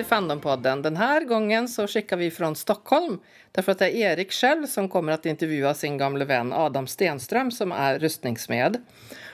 [0.00, 0.82] till Fandompodden.
[0.82, 3.18] Den här gången så skickar vi från Stockholm
[3.52, 7.50] därför att det är Erik själv som kommer att intervjua sin gamle vän Adam Stenström
[7.50, 8.76] som är rustningssmed.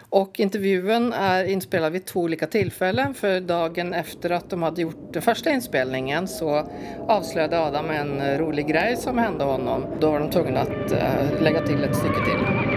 [0.08, 5.12] Och intervjun är inspelad vid två olika tillfällen för dagen efter att de hade gjort
[5.12, 6.68] den första inspelningen så
[7.08, 9.86] avslöjade Adam en rolig grej som hände honom.
[10.00, 12.75] Då var de tvungna att eh, lägga till ett stycke till.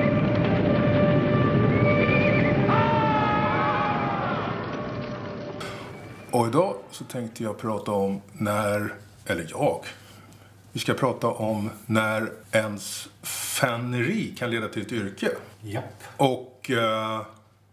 [6.32, 8.94] Och idag så tänkte jag prata om när,
[9.26, 9.86] eller jag,
[10.72, 15.30] vi ska prata om när ens fanneri kan leda till ett yrke.
[15.62, 16.04] Japp.
[16.18, 17.22] Och eh,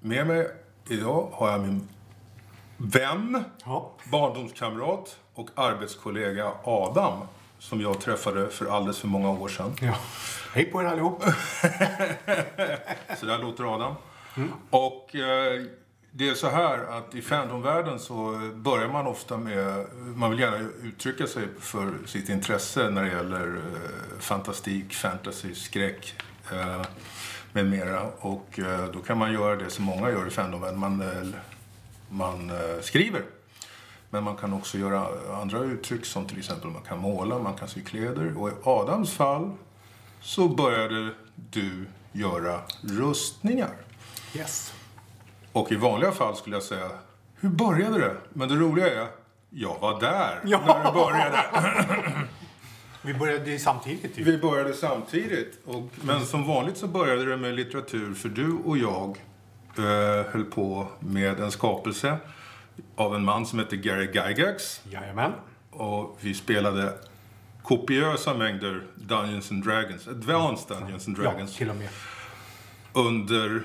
[0.00, 0.50] med mig
[0.88, 1.88] idag har jag min
[2.76, 3.90] vän, Ja.
[4.12, 7.18] barndomskamrat och arbetskollega Adam
[7.58, 9.72] som jag träffade för alldeles för många år sedan.
[9.80, 9.94] ja.
[10.54, 11.22] Hej på er allihop.
[13.20, 13.94] Så där låter Adam.
[14.70, 15.62] Och eh,
[16.18, 20.68] det är så här att i fandomvärlden så börjar man ofta med, man vill gärna
[20.82, 26.14] uttrycka sig för sitt intresse när det gäller eh, fantastik, fantasy, skräck
[26.52, 26.82] eh,
[27.52, 28.02] med mera.
[28.18, 31.28] Och eh, då kan man göra det som många gör i fandomvärlden, man, eh,
[32.08, 33.22] man eh, skriver.
[34.10, 35.08] Men man kan också göra
[35.40, 38.38] andra uttryck som till exempel man kan måla, man kan sy kläder.
[38.38, 39.50] Och i Adams fall
[40.20, 43.76] så började du göra rustningar.
[44.34, 44.75] Yes.
[45.56, 46.88] Och i vanliga fall skulle jag säga,
[47.40, 48.16] hur började det?
[48.32, 49.06] Men det roliga är,
[49.50, 50.60] jag var där Ja.
[50.66, 51.42] när det började.
[53.02, 54.26] Vi började samtidigt typ.
[54.26, 55.58] Vi började samtidigt.
[55.66, 59.18] Och, men som vanligt så började det med litteratur för du och jag
[59.78, 62.16] eh, höll på med en skapelse
[62.96, 64.80] av en man som heter Gary Gygax.
[64.90, 65.32] Jajamän.
[65.70, 66.92] Och vi spelade
[67.62, 71.88] kopiösa mängder Dungeons and Dragons, Advanced Dungeons and Ja, Dragons, till och med.
[72.92, 73.62] under,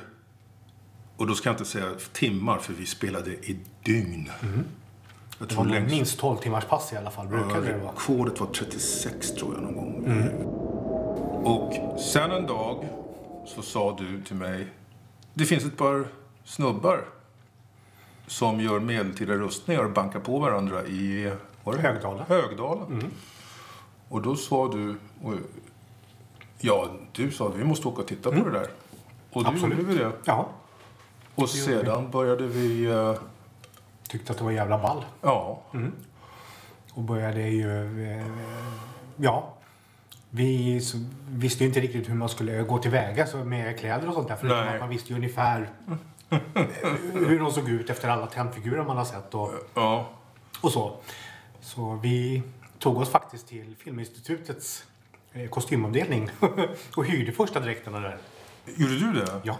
[1.21, 4.29] och då ska jag inte säga timmar, för vi spelade i dygn.
[4.41, 4.65] Jag Mm.
[5.39, 7.27] Det tror var nog längst, minst 12 timmars pass i alla fall.
[7.27, 7.91] Brukade det vara.
[7.91, 10.03] rekordet var 36 tror jag någon gång.
[10.05, 10.27] Mm.
[11.45, 12.87] Och sen en dag
[13.45, 14.67] så sa du till mig,
[15.33, 16.07] det finns ett par
[16.43, 17.05] snubbar
[18.27, 21.33] som gör medeltida rustningar och bankar på varandra i
[21.63, 21.81] var det?
[21.81, 22.25] Högdalen.
[22.27, 23.11] Högdalen.
[24.09, 24.95] Och då sa du,
[26.59, 28.67] ja, du sa vi måste åka och titta på det där.
[29.31, 29.53] Och då Mm.
[29.53, 29.77] Absolut.
[29.79, 30.11] gjorde vi det.
[30.25, 30.49] Ja.
[31.41, 33.13] Och sedan började vi, eh,
[34.09, 35.05] Tyckte att det var jävla ball.
[35.21, 35.61] ja,
[36.93, 38.03] Och började ju...
[38.11, 38.25] eh,
[39.15, 39.53] Ja.
[40.29, 40.81] Vi
[41.29, 44.35] visste ju inte riktigt hur man skulle gå tillväga så med kläder och sånt där.
[44.35, 44.79] Förutom Nej.
[44.79, 45.69] man visste ju ungefär
[47.13, 50.09] hur de såg ut efter alla tentfigurer man har sett och, ja,
[50.61, 50.95] och så.
[51.61, 52.43] Så vi
[52.79, 54.83] tog oss faktiskt till Filminstitutets
[55.33, 56.29] eh, kostymavdelning
[56.95, 58.17] och hyrde första dräkterna där.
[58.75, 59.41] Gjorde du det?
[59.43, 59.57] Ja.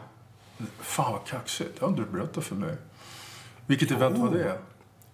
[0.79, 1.69] Fan vad kaxigt.
[1.79, 2.75] Det har inte du berättat för mig.
[3.65, 4.57] Vilket event var det?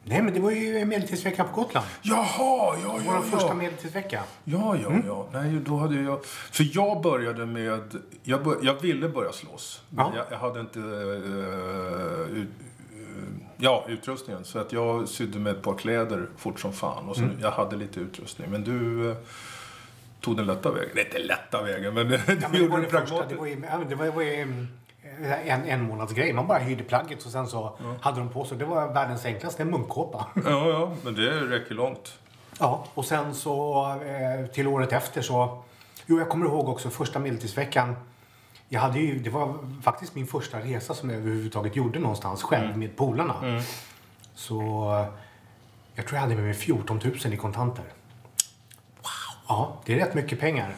[0.04, 1.88] Nej, men det var ju medeltidsveckan på Gotland.
[2.02, 3.54] Jaha, ja, Vår ja, första ja.
[3.54, 4.24] medeltidsvecka.
[4.44, 5.28] Ja, ja, ja.
[5.34, 6.26] Nej, då hade jag...
[6.26, 7.82] För jag började med...
[8.24, 9.82] Jag, bör, jag ville börja slåss.
[9.90, 10.14] Men Ja.
[10.16, 10.80] jag, jag hade inte...
[10.80, 12.50] eh, ut,
[12.94, 14.46] eh, ja, utrustningen.
[14.46, 17.10] Så att jag sydde med ett par kläder fort som fan.
[17.10, 18.52] Och så, Jag hade lite utrustning.
[18.52, 19.18] Men du eh,
[20.22, 20.90] tog den lätta vägen.
[20.96, 23.26] Nej, inte lätta vägen, men Ja, men det var det första.
[23.26, 24.68] Det var ju, ja, det var, det var ju mm,
[25.46, 26.34] en, en månads grej.
[26.34, 28.58] Man bara hyrde plagget och sen så hade de på sig.
[28.58, 30.28] Det var världens enklaste, en munkkåpa.
[30.46, 32.20] Ja, ja, men det räcker långt.
[32.60, 35.64] Ja, och sen så eh, till året efter så...
[36.06, 37.96] Jo, jag kommer ihåg också första medeltidsveckan.
[38.70, 42.78] Jag hade ju, det var faktiskt min första resa som jag överhuvudtaget gjorde någonstans själv
[42.78, 43.62] med polarna.
[44.36, 44.62] Så
[45.00, 45.08] eh,
[45.96, 47.86] jag tror jag hade med mig 14 000 i kontanter.
[48.96, 49.46] Wow!
[49.48, 50.76] Ja, det är rätt mycket pengar.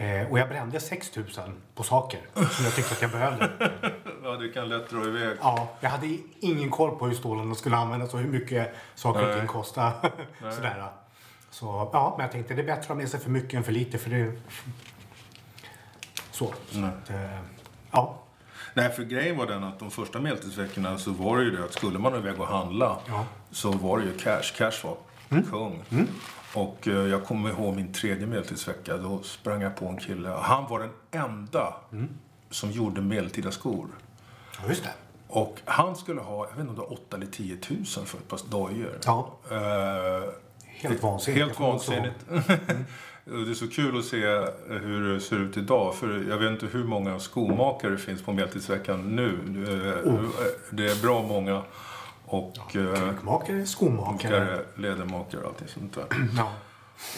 [0.00, 1.26] Eh, och jag brände 6 000
[1.74, 3.50] på saker som jag tyckte att jag behövde.
[4.22, 5.36] Ja, det kan lätt dra iväg.
[5.40, 9.38] Ja, jag hade ingen koll på hur stålarna skulle användas och hur mycket saker och
[9.38, 9.92] ting kostar.
[10.54, 10.84] Sådär.
[11.50, 13.64] Så ja, men jag tänkte det är bättre att ha med sig för mycket än
[13.64, 14.32] för lite för det...
[16.30, 16.52] Så.
[16.70, 17.38] så att, eh,
[17.90, 18.18] ja.
[18.74, 21.72] Nej, för grejen var den att de första medeltidsveckorna så var det ju det att
[21.72, 23.24] skulle man iväg och handla Ja.
[23.50, 24.52] så var det ju cash.
[24.56, 24.96] Cash var
[25.50, 25.82] kung.
[26.54, 28.96] Och eh, jag kommer ihåg min tredje medeltidsvecka.
[28.96, 30.28] Då sprang jag på en kille.
[30.28, 31.74] Han var den enda
[32.50, 33.86] som gjorde medeltida skor.
[34.62, 34.90] ja, just det.
[35.28, 38.18] Och han skulle ha, jag vet inte om det var 8 eller 10 000 för
[38.18, 38.98] ett par dojor.
[39.04, 39.32] Ja.
[39.50, 40.30] Eh,
[40.66, 41.46] Helt vansinnigt.
[41.46, 42.14] Helt vansinnigt.
[43.24, 44.26] Det är så kul att se
[44.68, 45.94] hur det ser ut idag.
[45.94, 49.28] För jag vet inte hur många skomakare det finns på Medeltidsveckan nu.
[50.04, 50.24] Eh, Oh.
[50.70, 51.62] Det är bra många.
[52.30, 54.40] Och eh, Krukmakare, skomakare.
[54.40, 56.06] makare, lädermakare och allting sånt där.
[56.36, 56.52] Ja.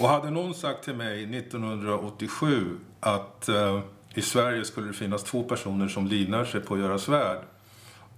[0.01, 3.81] Och hade någon sagt till mig 1987 att eh,
[4.15, 7.39] i Sverige skulle det finnas två personer som livnär sig på att göra svärd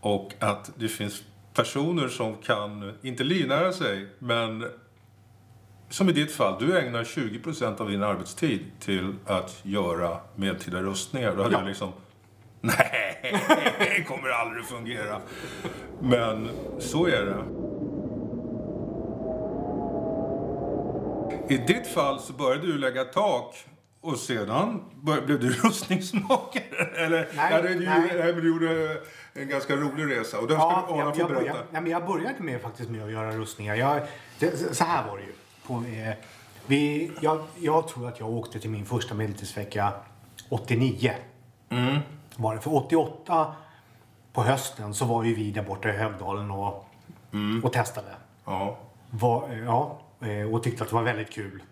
[0.00, 1.22] och att det finns
[1.54, 4.64] personer som kan, inte livnära sig, men
[5.90, 11.36] som i ditt fall, du ägnar 20% av din arbetstid till att göra medeltida rustningar.
[11.36, 11.60] Då hade Ja.
[11.60, 11.92] jag liksom,
[12.78, 13.34] nej,
[13.96, 15.20] det kommer aldrig fungera.
[16.00, 16.48] Men
[16.78, 17.44] så är det.
[21.54, 23.64] I ditt fall så började du lägga tak
[24.00, 26.86] och sedan blev du rustningsmakare.
[26.96, 28.32] Eller, Nej, ja, det, du, nej.
[28.32, 28.96] du gjorde
[29.34, 30.38] en ganska rolig resa.
[30.38, 31.42] Och den Ja, ska Arna jag, få jag, berätta.
[31.44, 33.74] började, nej, men jag började med, faktiskt med att göra rustningar.
[33.74, 34.00] Jag,
[34.38, 35.32] det, så här var det ju.
[35.66, 36.14] På, eh,
[36.66, 39.92] vi, jag, jag tror att jag åkte till min första medeltidsvecka
[40.48, 41.12] 89.
[41.70, 41.98] Mm.
[42.36, 42.60] Var det.
[42.60, 43.54] För 88
[44.32, 46.88] på hösten så var ju vi där borta i Högdalen och,
[47.32, 47.64] Mm.
[47.64, 48.08] och testade.
[48.44, 48.78] Ja.
[49.10, 51.62] Var, eh, ja, eh, och tyckte att det var väldigt kul.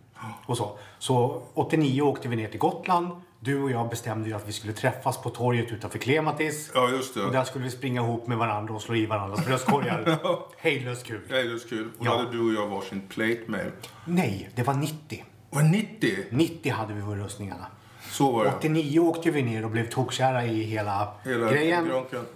[0.46, 0.78] Och så.
[0.98, 3.08] så 89 åkte vi ner till Gotland.
[3.40, 6.70] Du och jag bestämde ju att vi skulle träffas på torget utanför Klematis.
[6.74, 7.22] ja, just det.
[7.24, 10.18] Och där skulle vi springa ihop med varandra och slå i varandras bröstkorgar.
[10.58, 11.60] Hejdlöst kul.
[11.60, 11.90] Så kul.
[11.98, 12.16] Och då Ja.
[12.18, 13.70] hade du och jag varsin plate mail.
[14.04, 15.24] Nej, det var 90.
[15.50, 16.16] Var det 90?
[16.30, 17.66] 90 hade vi våra rustningarna.
[18.10, 18.50] Så var det.
[18.58, 21.88] 89 åkte vi ner och blev tokkära i hela, Hela grejen.
[21.88, 22.26] granken.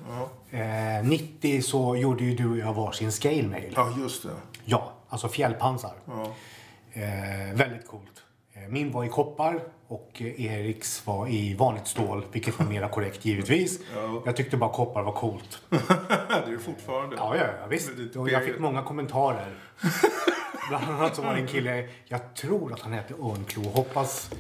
[0.53, 0.59] Ja.
[0.59, 3.73] Eh, 90 så gjorde ju du och jag varsin scale mail.
[3.77, 4.29] ja, just det.
[4.65, 5.93] Ja, alltså fjällpansar.
[6.07, 6.23] Ja.
[6.93, 8.14] Eh, väldigt coolt.
[8.65, 12.89] Eh, min var i koppar och eh, Eriks var i vanligt stål, vilket var mera
[12.89, 13.81] korrekt givetvis.
[13.95, 14.23] Ja.
[14.25, 15.63] Jag tyckte bara koppar var coolt.
[15.69, 17.17] det är fortfarande.
[17.17, 18.17] Ja, ja, ja visst.
[18.17, 19.55] Och jag fick många kommentarer.
[20.69, 23.63] Bland annat så var det en kille, jag tror att han hette Örnklo.
[23.63, 24.31] Hoppas,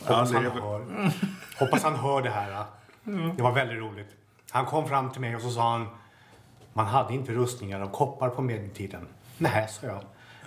[0.00, 1.10] hoppas, han, hör,
[1.58, 2.64] hoppas han hör det här.
[3.36, 4.08] Det var väldigt roligt.
[4.50, 5.86] Han kom fram till mig och så sa han,
[6.72, 9.08] man hade inte rustningar av koppar på medeltiden.
[9.38, 10.00] Nej, sa jag.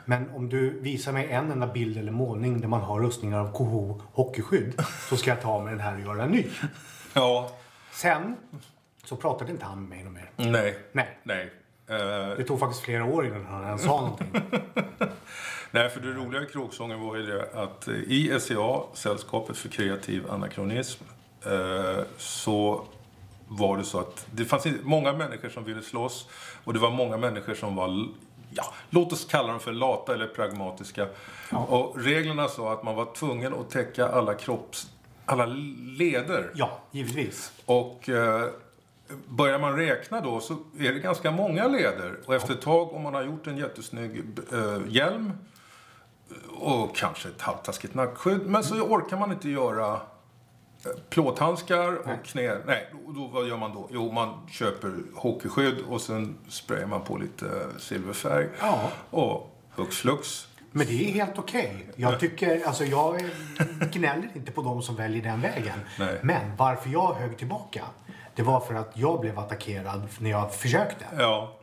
[0.05, 3.51] Men om du visar mig en enda bild eller målning där man har rustningar av
[3.51, 6.45] KH hockeyskydd så ska jag ta med den här och göra en ny.
[7.13, 7.51] Ja.
[7.91, 8.35] Sen
[9.03, 10.51] så pratade inte han med mig något mer.
[10.51, 10.77] Nej.
[10.91, 11.17] Nej.
[11.23, 11.51] Nej.
[11.87, 14.27] Eh, Det tog faktiskt flera år innan han ens sa någonting.
[15.71, 20.31] nej, för det roliga i kråksången var ju det att i SCA, Sällskapet för kreativ
[20.31, 21.03] anakronism,
[21.45, 22.85] eh, så
[23.47, 26.27] var det så att det fanns många människor som ville slåss
[26.63, 28.07] och det var många människor som var,
[28.51, 31.07] ja, låt oss kalla dem för lata eller pragmatiska.
[31.51, 34.87] Och reglerna sa att man var tvungen att täcka alla kropps,
[35.25, 35.45] alla
[35.97, 36.51] leder.
[36.55, 37.51] Ja, givetvis.
[37.65, 38.49] Och eh,
[39.27, 42.19] börjar man räkna då så är det ganska många leder.
[42.25, 45.31] Och efter ett tag om man har gjort en jättesnygg eh, hjälm
[46.59, 48.45] och kanske ett halvtaskigt nackskydd.
[48.45, 50.01] Men så orkar man inte göra
[51.09, 52.57] plåthandskar och knä.
[52.65, 53.87] Nej, då, vad gör man då?
[53.91, 58.47] Jo, man köper hockeyskydd och sen sprayar man på lite eh, silverfärg.
[58.59, 58.91] Ja.
[59.09, 60.47] Och hux flux.
[60.71, 61.87] Men det är helt okej.
[61.95, 63.21] Jag tycker, alltså jag
[63.91, 65.79] gnäller inte på de som väljer den vägen.
[65.99, 66.19] Nej.
[66.21, 67.81] Men varför jag högg tillbaka,
[68.35, 71.05] det var för att jag blev attackerad när jag försökte.
[71.17, 71.57] Ja.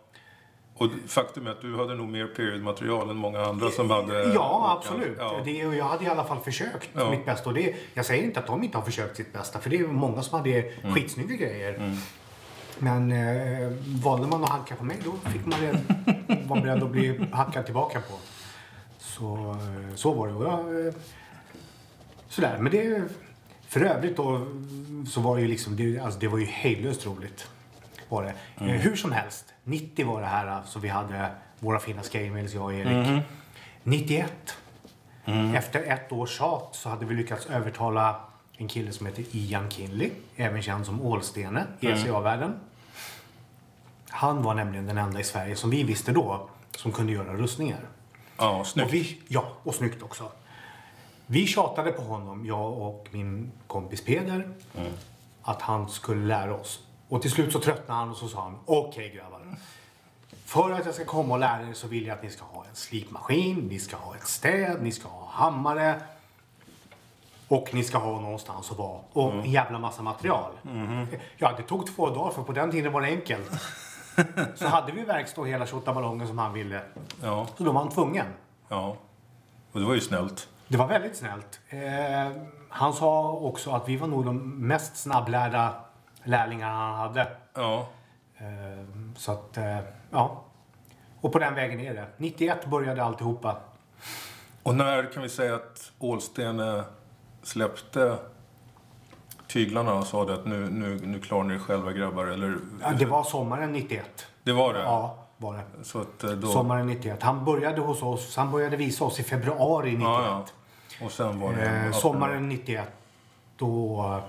[0.75, 4.33] Och faktum är att du hade nog mer periodmaterial än många andra som hade...
[4.35, 5.17] Ja, absolut.
[5.19, 5.41] Ja.
[5.45, 7.11] Det, och jag hade i alla fall försökt Ja.
[7.11, 7.49] mitt bästa.
[7.49, 9.87] Och det, jag säger inte att de inte har försökt sitt bästa, för det är
[9.87, 10.95] många som hade Mm.
[10.95, 11.97] skitsnygga grejer.
[12.79, 13.73] Men eh,
[14.05, 15.81] valde man att hacka på mig, då fick man det,
[16.49, 18.15] vara beredd att bli hackad tillbaka på.
[18.99, 20.35] Så, eh, så var det.
[20.35, 20.93] Och jag, eh,
[22.29, 22.59] sådär.
[22.61, 23.03] Men det,
[23.69, 24.47] för övrigt då,
[25.11, 27.49] så var det ju liksom, det, alltså, det var ju hejdlöst roligt.
[28.13, 28.35] Var det.
[28.65, 32.65] Eh, hur som helst, 90 var det här så vi hade våra fina scale-mails, jag
[32.65, 33.23] och Erik.
[33.83, 34.57] 91,
[35.55, 38.21] efter ett års tjat så hade vi lyckats övertala
[38.57, 42.55] en kille som heter Ian Kinley, även känd som Ålstene i SCA-världen.
[44.09, 47.81] Han var nämligen den enda i Sverige som vi visste då som kunde göra rustningar.
[48.39, 48.89] Ja, snyggt.
[48.89, 50.31] Och vi, ja, och snyggt också.
[51.27, 54.49] Vi tjatade på honom, jag och min kompis Peder,
[55.43, 56.81] att han skulle lära oss.
[57.13, 59.41] Och till slut så tröttnade han och så sa han, okej grabbar.
[60.45, 62.65] För att jag ska komma och lära er så vill jag att ni ska ha
[62.65, 66.01] en slipmaskin, ni ska ha ett städ, ni ska ha hammare.
[67.49, 68.99] Och ni ska ha någonstans att vara.
[69.13, 70.53] Och en jävla massa material.
[71.37, 73.51] Ja, det tog två dagar för på den tiden var det enkelt.
[74.55, 76.83] så hade vi verkstad och hela tjottaballongen som han ville.
[77.23, 78.27] Ja, Så då var han tvungen.
[78.69, 78.97] ja.
[79.73, 80.49] Och det var ju snällt.
[80.69, 81.61] Det var väldigt snällt.
[81.69, 85.75] Eh, han sa också att vi var nog de mest snabblärda
[86.25, 87.29] lärlingarna han hade.
[87.55, 87.89] Ja.
[88.39, 88.85] Eh,
[89.17, 89.79] så att, eh,
[90.11, 90.43] ja.
[91.21, 92.07] Och på den vägen är det.
[92.17, 93.57] 91 började alltihopa.
[94.63, 96.85] Och när kan vi säga att Ålstene
[97.43, 98.19] släppte
[99.47, 102.27] tyglarna och sa det att nu, nu, nu klarar ni er själva grabbar?
[102.27, 104.27] Eller, Ja, det var sommaren 91.
[104.43, 104.81] det var det?
[104.81, 105.85] Ja, var det.
[105.85, 106.47] Så att eh, då...
[106.47, 107.23] Sommaren 91.
[107.23, 108.37] Han började hos oss.
[108.37, 110.03] Han började visa oss i februari 91.
[110.05, 110.23] Ja,
[111.01, 111.05] ja.
[111.07, 111.67] Och sen var det...
[111.67, 112.89] Eh, sommaren 91.
[113.57, 114.21] Då,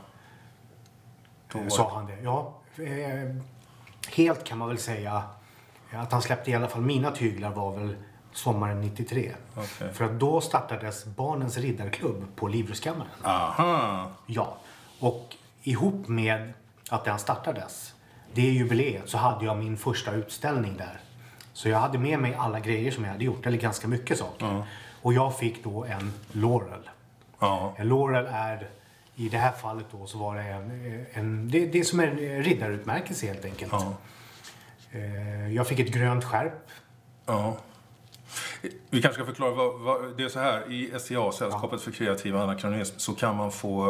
[1.62, 2.17] Eh, sa han det.
[2.24, 3.36] Ja, eh,
[4.07, 5.24] helt kan man väl säga
[5.91, 7.95] att han släppte i alla fall mina tyglar var väl
[8.31, 9.31] sommaren 93.
[9.55, 9.93] Okej.
[9.93, 13.12] För att då startades Barnens riddarklubb på Livrustkammaren.
[13.24, 14.12] Aha!
[14.25, 14.57] Ja,
[15.00, 16.53] och ihop med
[16.89, 17.93] att den startades,
[18.33, 21.00] det jubileet, så hade jag min första utställning där.
[21.53, 24.65] Så jag hade med mig alla grejer som jag hade gjort, eller ganska mycket saker.
[25.01, 26.89] Och jag fick då en Laurel.
[27.39, 27.74] Ja.
[27.77, 28.69] En Laurel är,
[29.15, 32.43] i det här fallet då, så var det en, en det, det är som en
[32.43, 33.72] riddarutmärkelse helt enkelt.
[33.72, 33.93] Ja.
[34.91, 36.67] Eh, Jag fick ett grönt skärp.
[37.25, 37.58] Ja.
[38.89, 39.51] Vi kanske ska förklara.
[39.51, 40.72] Vad, vad, det är så här.
[40.72, 43.89] I SCA, Sällskapet för kreativ anakronism, så kan man få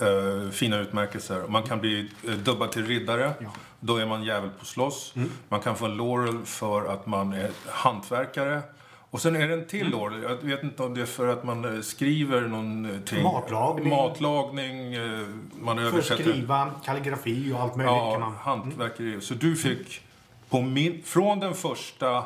[0.00, 1.44] eh, fina utmärkelser.
[1.48, 3.32] Man kan bli eh, dubbad till riddare.
[3.80, 5.14] Då är man jävel på slåss.
[5.48, 8.62] Man kan få en laurel för att man är hantverkare.
[9.10, 10.22] Och sen är det en till laurel.
[10.22, 13.22] Jag vet inte om det är för att man eh, skriver någonting.
[13.22, 13.88] Matlagning.
[13.88, 14.94] Matlagning.
[14.94, 15.26] eh,
[15.60, 16.22] Man För översätter.
[16.22, 18.34] skriva, kalligrafi och allt möjligt Ja, man.
[18.36, 19.20] hantverkeri.
[19.20, 20.00] Så du fick
[20.48, 22.16] på min, från den första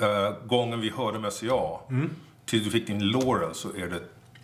[0.00, 1.78] eh, gången vi hörde med SCA
[2.46, 4.00] till du fick din Laurel så är det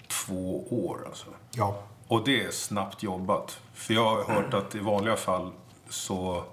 [0.08, 1.26] två år alltså.
[1.50, 1.82] Ja.
[2.08, 3.60] Och det är snabbt jobbat.
[3.74, 5.50] För jag har hört att i vanliga fall
[5.88, 6.44] så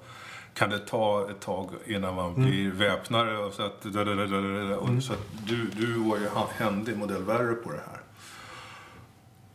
[0.59, 3.37] kan det ta ett tag innan man blir väpnare.
[3.37, 7.99] Och så att, och så att du, du var ju händig modellvärre på det här.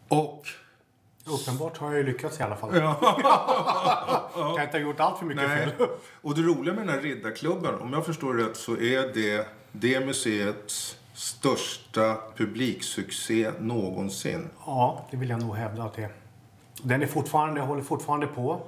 [0.08, 0.46] Och
[1.26, 2.70] Uppenbart har jag ju lyckats i alla fall.
[2.70, 5.68] kan inte ha gjort allt för mycket Nej.
[5.78, 5.88] fel.
[6.22, 10.06] Och det roliga med den här riddarklubben, om jag förstår rätt så är det det
[10.06, 14.48] museets största publiksuccé någonsin.
[14.66, 16.12] Ja, det vill jag nog hävda att det är.
[16.82, 18.62] Den är fortfarande, håller fortfarande på.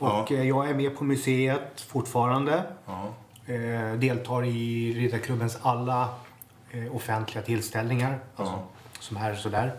[0.00, 0.36] Och Ja.
[0.36, 2.62] eh, jag är med på museet fortfarande.
[2.86, 3.08] Ja.
[3.54, 6.08] Eh, deltar i Riddarklubbens alla
[6.70, 8.18] eh, offentliga tillställningar.
[8.36, 8.58] Alltså,
[9.00, 9.72] Som är sådär.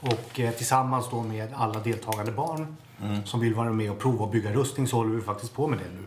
[0.00, 2.76] Och eh, tillsammans då med alla deltagande barn
[3.24, 5.78] som vill vara med och prova att bygga rustning så håller vi faktiskt på med
[5.78, 6.04] det nu.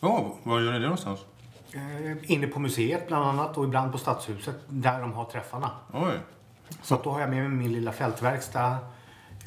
[0.00, 1.20] Ja, var gör ni det någonstans?
[2.22, 5.70] Inne på museet bland annat och ibland på Stadshuset där de har träffarna.
[5.92, 6.12] Oj.
[6.82, 8.76] Så då har jag med mig min lilla fältverkstad.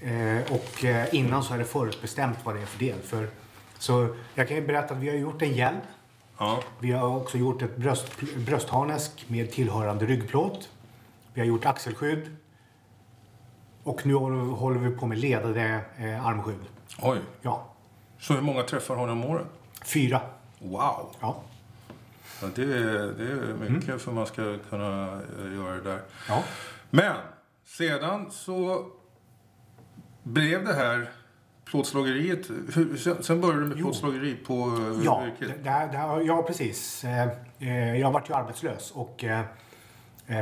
[0.02, 3.00] Eh, och eh, innan så är det förutbestämt vad det är för del.
[3.00, 3.30] För,
[3.78, 5.78] så jag kan ju berätta att vi har gjort en hjälm.
[6.38, 6.64] Ja.
[6.80, 10.70] Vi har också gjort ett bröst, bröstharnesk med tillhörande ryggplåt.
[11.34, 12.36] Vi har gjort axelskydd.
[13.84, 16.60] Och nu håller vi på med ledade eh, armskydd.
[17.02, 17.20] Oj.
[17.42, 17.66] Ja,
[18.20, 19.46] Så hur många träffar har ni om året?
[19.86, 20.22] fyra.
[20.60, 21.16] Wow.
[21.20, 21.42] Ja.
[22.42, 26.02] Ja, det, är, det är mycket för man ska kunna eh, göra det där.
[26.28, 26.44] ja.
[26.90, 27.16] Men
[27.66, 28.86] sedan så
[30.34, 31.10] blev det här
[31.66, 32.50] plåtslageriet.
[32.76, 35.64] Hur, sen, började du med plåtslageri på eh, Ja, yrket.
[35.64, 37.04] det, ja precis.
[37.04, 39.24] Eh, eh, Jag vart ju arbetslös och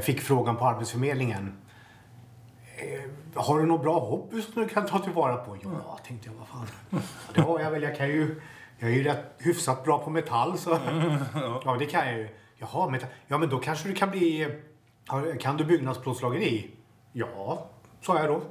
[0.03, 1.53] fick frågan på Arbetsförmedlingen.
[3.35, 5.57] Har du några bra hobby som du kan ta tillvara på?
[5.63, 6.35] Ja, tänkte jag.
[6.35, 7.01] Vad fan.
[7.33, 7.83] Det har jag väl.
[7.83, 8.41] Jag kan ju...
[8.79, 10.69] Jag är ju rätt hyfsat bra på metall så...
[11.65, 12.29] Ja, det kan jag ju.
[12.57, 13.09] Jaha, metall.
[13.27, 14.47] Ja, men då kanske du kan bli...
[15.39, 16.69] Kan du byggnadsplåtslageri?
[17.13, 17.67] Ja,
[18.01, 18.41] sa jag då.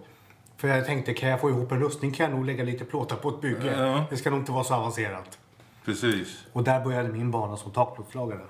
[0.56, 3.16] För jag tänkte, kan jag få ihop en rustning kan jag nog lägga lite plåtar
[3.16, 3.80] på ett bygge.
[3.80, 4.04] Ja.
[4.10, 5.38] Det ska nog inte vara så avancerat.
[5.84, 6.44] Precis.
[6.52, 8.40] Och där började min bana som takplåtslagare.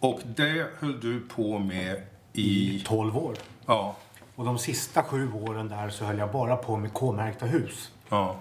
[0.00, 2.82] Och det höll du på med i...
[2.86, 3.34] 12 år.
[3.66, 3.96] Ja.
[4.36, 7.92] Och de sista sju åren där så höll jag bara på med K-märkta hus.
[8.08, 8.36] Ja.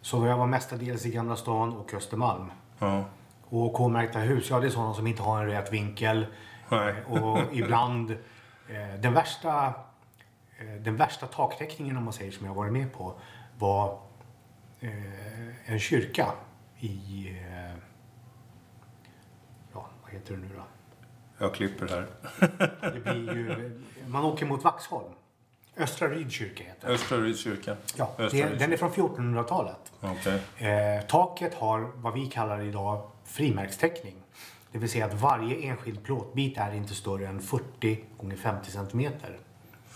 [0.00, 2.52] Så jag var mestadels i Gamla stan och Östermalm.
[2.78, 3.04] Ja.
[3.48, 6.26] Och K-märkta hus, ja det är sådana som inte har en rät vinkel.
[6.68, 6.94] Nej.
[7.06, 9.72] Och ibland, eh, den värsta,
[10.80, 13.14] den värsta takteckningen om man säger som jag varit med på
[13.58, 13.98] var
[14.80, 16.32] eh, en kyrka
[16.78, 17.76] i, eh,
[19.72, 20.62] ja vad heter det nu då?
[21.38, 22.06] Jag klipper här.
[22.92, 25.12] Det blir ju, man åker mot Vaxholm.
[25.76, 26.94] Östra Rydkyrka heter det.
[26.94, 27.76] Östra Rydskyrkan.
[27.96, 28.58] Ja, Östra det, Rydskyrkan.
[28.58, 29.92] den är från 1400-talet.
[30.00, 30.68] Okej.
[30.68, 34.14] Eh, taket har vad vi kallar idag frimärkstäckning.
[34.72, 39.38] Det vill säga att varje enskild plåtbit är inte större än 40 gånger 50 centimeter.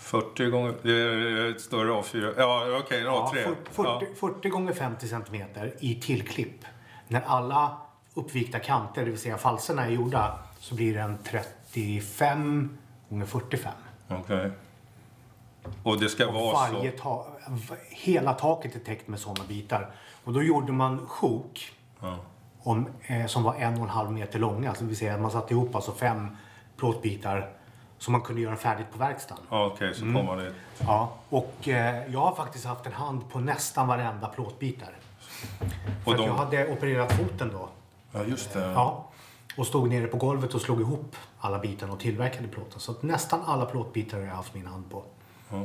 [0.05, 0.73] 40 gånger...
[0.81, 2.33] Det är ett större A4.
[2.37, 3.01] Ja, okej.
[3.01, 3.55] Ja, A3.
[3.71, 6.65] 40, 40 gånger 50 centimeter i tillklipp.
[7.07, 7.77] När alla
[8.13, 12.77] uppvikta kanter, det vill säga falserna, är gjorda så blir den 35
[13.09, 13.71] gånger 45.
[14.07, 14.51] Ja, okej.
[15.83, 16.97] Och det ska vara Varje så...
[16.97, 17.27] ta-
[17.89, 19.91] hela taket är täckt med sådana bitar.
[20.23, 21.71] Och då gjorde man sjok
[22.01, 22.17] Ja.
[22.63, 24.73] om, eh, som var en och en halv meter långa.
[24.75, 26.27] Så det vill säga att man satte ihop alltså fem
[26.77, 27.49] plåtbitar
[27.97, 29.43] som man kunde göra färdigt på verkstaden.
[29.49, 29.93] Ja, okej.
[29.95, 30.15] så Mm.
[30.27, 30.51] kommer det...
[30.79, 34.95] Ja, och eh, jag har faktiskt haft en hand på nästan varenda plåtbit där.
[35.59, 35.67] För
[36.05, 36.25] Och att de...
[36.27, 37.69] jag hade opererat foten då.
[38.11, 38.59] Ja, just det.
[38.59, 39.05] Ja.
[39.57, 42.79] Och stod nere på golvet och slog ihop alla bitarna och tillverkade plåten.
[42.79, 45.03] Så att nästan alla plåtbitar har jag haft min hand på.
[45.49, 45.61] Ja.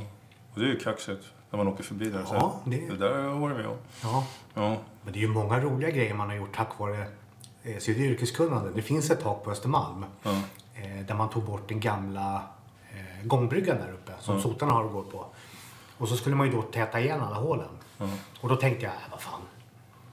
[0.54, 2.24] Och det är ju kaxigt när man åker förbi där.
[2.32, 2.70] Ja, det...
[2.76, 3.76] det- det där har jag varit med om.
[4.02, 4.24] Ja.
[4.54, 4.76] Ja.
[5.02, 7.06] Men det är ju många roliga grejer man har gjort tack vare
[7.62, 8.70] eh, sitt yrkeskunnande.
[8.74, 10.30] Det finns ett tak på Östermalm Ja.
[10.74, 12.42] Eh, där man tog bort den gamla
[12.92, 15.26] eh, gångbryggan där uppe som sotarna har gått på.
[15.98, 17.68] Och så skulle man ju då täta igen alla hålen.
[18.40, 19.40] Och då tänkte jag, äh, vad fan.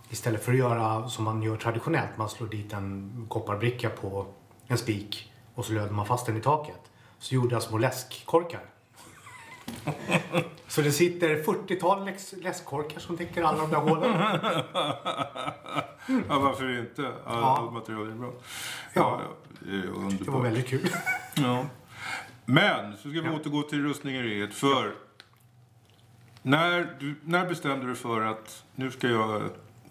[0.09, 4.25] Istället för att göra som man gör traditionellt, man slår dit en kopparbricka på
[4.67, 6.79] en spik och så löder man fast den i taket.
[7.19, 8.61] Så gjorde jag små läskkorkar.
[10.67, 14.21] Så det sitter 40-tal läs- läskkorkar som täcker alla de där hålen.
[16.29, 17.07] Ja, varför inte?
[17.07, 17.57] All, Ja.
[17.57, 18.31] Allt material är bra.
[18.93, 19.19] Ja.
[19.19, 20.25] är underbart.
[20.25, 20.89] Det var väldigt kul.
[21.35, 21.65] Ja.
[22.45, 24.53] Men, så ska vi återgå till rustningeriet.
[24.53, 24.95] För
[26.41, 29.41] när, du, när bestämde du för att nu ska jag...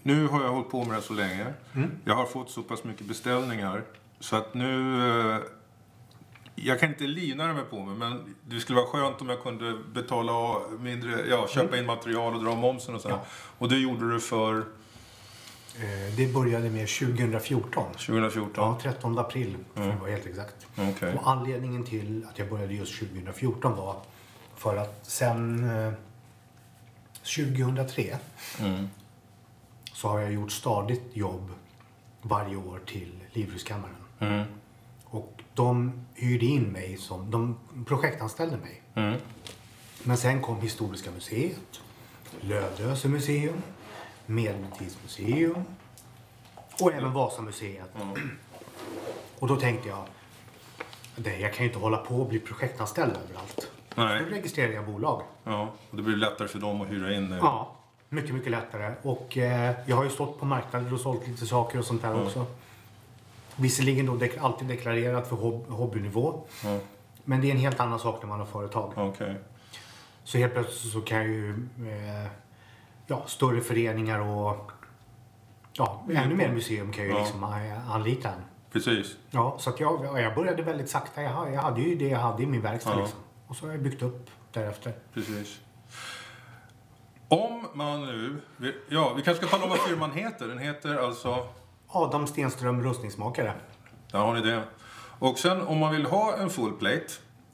[0.03, 1.47] Nu har jag hållit på med det här så länge.
[2.05, 3.83] Jag har fått så pass mycket beställningar
[4.21, 5.03] så att nu...
[5.11, 5.39] Eh,
[6.55, 9.79] jag kan inte livnära mig på mig, men det skulle vara skönt om jag kunde
[9.93, 13.09] betala mindre, ja, köpa in material och dra momsen och så.
[13.09, 13.25] Ja.
[13.59, 14.65] Och det gjorde du för Eh,
[16.17, 17.93] Det började med 2014.
[17.93, 18.53] 2014?
[18.57, 20.67] Ja, 13 april för att vara helt exakt.
[20.77, 21.15] Okej.
[21.15, 23.97] Och anledningen till att jag började just 2014 var
[24.57, 25.93] för att sen eh,
[27.23, 28.17] 2003
[28.61, 28.89] Mm.
[29.93, 31.51] så har jag gjort stadigt jobb
[32.23, 33.95] varje år till Livrustkammaren.
[34.19, 34.45] Mm.
[35.05, 37.57] Och de hyrde in mig som, de
[37.87, 38.83] projektanställde mig.
[38.95, 39.21] Mm.
[40.03, 41.81] Men sen kom Historiska museet,
[42.41, 43.63] Lödöse museum,
[44.27, 45.65] Medeltidsmuseum
[46.81, 47.91] och även Vasamuseet.
[49.39, 50.05] Och då tänkte jag,
[51.17, 53.71] nej, jag kan ju inte hålla på och bli projektanställd överallt.
[53.95, 54.23] Nej.
[54.25, 55.23] Då registrerar jag bolag.
[55.45, 57.39] Ja, och det blir lättare för dem att hyra in dig.
[57.43, 57.77] Ja,
[58.09, 58.95] mycket, mycket lättare.
[59.03, 62.23] Och eh, jag har ju stått på marknader och sålt lite saker och sånt där
[62.25, 62.47] också.
[63.57, 66.41] Visserligen då dek- alltid deklarerat för hob- hobbynivå.
[66.65, 66.79] Ja.
[67.25, 68.93] Men det är en helt annan sak när man har företag.
[68.97, 69.35] Okej.
[70.25, 72.27] Så helt plötsligt så kan jag ju eh,
[73.07, 74.71] ja, större föreningar och
[75.73, 77.19] ja, ännu mer museum kan ju Ja.
[77.19, 78.41] liksom eh, anlita en.
[78.73, 79.17] Precis.
[79.31, 81.23] Ja, så att jag, ja, jag började väldigt sakta.
[81.23, 83.01] Jag, jag hade ju det jag hade i min verkstad Ja.
[83.01, 83.19] liksom.
[83.47, 84.93] Och så har jag byggt upp därefter.
[85.15, 85.61] Precis.
[87.29, 88.41] Om man nu...
[88.89, 90.49] Ja, vi kanske ska tala om vad firman heter.
[90.49, 91.47] Den heter alltså...
[91.89, 93.53] Adam Stenström, rustningsmakare.
[94.13, 94.63] Där har ni det.
[95.19, 97.07] Och sen om man vill ha en full plate,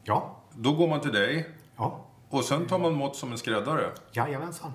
[0.05, 1.49] Ja, då går man till dig.
[1.77, 3.91] ja, Och sen tar man mått som en skräddare.
[4.13, 4.73] jajamensan.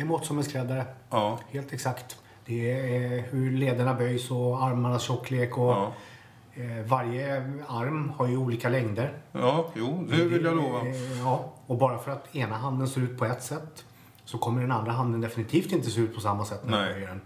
[0.00, 0.86] Det är mått som en skräddare.
[1.10, 1.38] Ja.
[1.50, 2.16] Helt exakt.
[2.46, 5.92] Det är hur lederna böjs och armarnas tjocklek och Ja.
[6.54, 7.36] eh, varje
[7.68, 9.18] arm har ju olika längder.
[9.32, 10.80] Ja, jo, det vill jag lova.
[10.88, 13.84] Eh, Ja, och bara för att ena handen ser ut på ett sätt
[14.24, 17.06] så kommer den andra handen definitivt inte se ut på samma sätt när man böjer
[17.08, 17.20] den.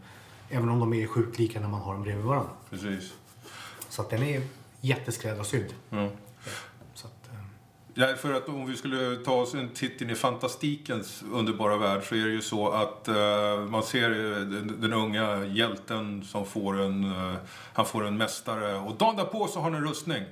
[0.50, 2.50] Även om de är sjukt lika när man har dem bredvid varandra.
[2.70, 3.12] Precis.
[3.88, 4.42] Så att den är
[4.80, 5.74] jätteskräddarsydd.
[5.90, 6.08] Ja.
[7.94, 11.24] Så att, Ja, för att om vi skulle ta oss en titt in i fantastikens
[11.32, 15.44] underbara värld så är det ju så att eh, man ser eh, den, den unga
[15.44, 17.34] hjälten som får en, eh,
[17.72, 20.24] han får en mästare och dagen därpå så har han en rustning.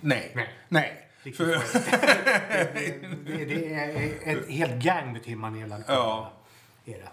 [0.00, 0.32] Nej.
[0.34, 0.48] Nej.
[0.68, 1.04] Nej.
[1.36, 1.46] För,
[3.24, 6.32] det, det är ett helt gang med timmanelad Ja.
[6.84, 7.08] Är det.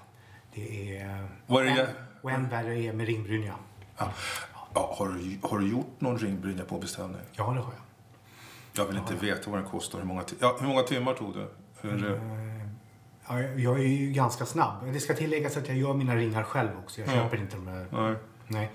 [0.53, 1.27] det är...
[1.47, 1.87] Vad är det
[2.21, 3.55] Och än värre är med ringbrynja.
[3.97, 4.13] ja.
[4.75, 7.21] Ja, har, du, har du gjort någon ringbrynja på beställning?
[7.31, 7.84] Ja, det har jag.
[8.77, 9.99] Jag vill inte veta vad den kostar.
[9.99, 11.47] Hur många, ja, hur många timmar tog det?
[11.81, 12.21] Hur, eh,
[13.27, 14.73] Ja, jag är ju ganska snabb.
[14.93, 17.01] Det ska tilläggas att jag gör mina ringar själv också.
[17.01, 17.13] Jag Ja.
[17.13, 17.87] köper inte de där.
[17.91, 18.15] nej.
[18.47, 18.71] Nej.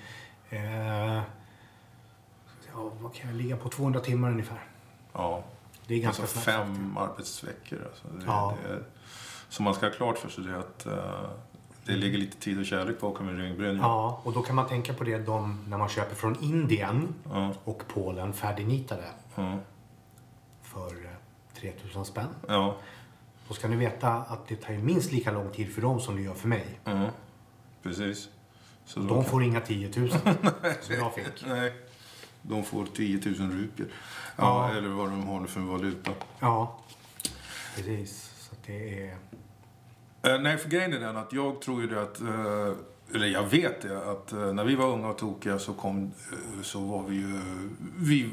[0.51, 1.23] Eh,
[2.75, 3.69] ja, vad kan jag ligga på?
[3.69, 4.65] 200 timmar ungefär.
[5.13, 5.43] Ja.
[5.87, 6.59] Det är ganska Alltså snabbt.
[6.59, 7.79] fem arbetsveckor.
[7.87, 8.09] Alltså.
[8.09, 8.55] Det, Ja.
[8.63, 8.83] det är,
[9.49, 11.31] som man ska ha klart för sig det att eh,
[11.85, 13.83] det ligger lite tid och kärlek bakom en ringbrynja.
[13.83, 17.53] Ja, och då kan man tänka på det de, när man köper från Indien Ja.
[17.65, 19.59] och Polen färdignitade Ja.
[20.73, 21.11] För eh,
[21.61, 22.29] 3000 spänn.
[22.49, 22.77] Ja.
[23.49, 26.23] Då ska ni veta att det tar minst lika lång tid för dem som det
[26.23, 26.81] gör för mig.
[26.85, 27.09] ja.
[27.83, 28.29] Precis.
[28.85, 30.11] Så De kan- får inga 10 000
[30.81, 31.47] som jag fick.
[31.47, 31.73] Nej.
[32.43, 33.89] De får 10 000 rupier.
[34.37, 34.77] Ja, Ja.
[34.79, 36.11] Eller vad de har för valuta.
[36.41, 36.79] Ja,
[37.77, 38.31] precis.
[38.39, 39.17] Så det är...
[40.23, 43.43] Eh, nej, för grejen är den att jag tror ju det att, eh, eller jag
[43.43, 46.03] vet det, att eh, när vi var unga och tokiga så kom,
[46.33, 47.41] eh, så var vi ju,
[47.97, 48.31] vi,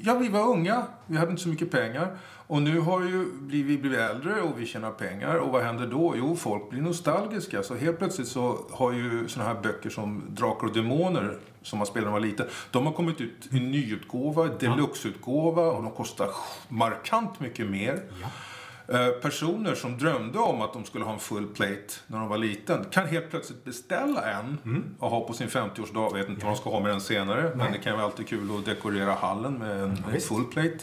[0.00, 2.16] ja vi var unga, vi hade inte så mycket pengar.
[2.46, 5.36] Och nu har ju blivit, vi blivit äldre och vi tjänar pengar.
[5.36, 6.14] Och vad händer då?
[6.16, 7.62] Jo, folk blir nostalgiska.
[7.62, 11.86] Så helt plötsligt så har ju såna här böcker som Drakar och Demoner, som man
[11.86, 16.28] spelade när man var liten, de har kommit ut i nyutgåva, deluxeutgåva och de kostar
[16.68, 18.02] markant mycket mer.
[18.22, 18.28] Ja.
[18.92, 22.38] Eh, Personer som drömde om att de skulle ha en full plate när de var
[22.38, 24.58] liten kan helt plötsligt beställa en
[24.98, 26.14] och ha på sin 50-årsdag.
[26.14, 28.58] Vet inte vad de ska ha med den senare, men det kan vara alltid kul
[28.58, 30.28] att dekorera hallen med en, visst.
[30.28, 30.78] full plate.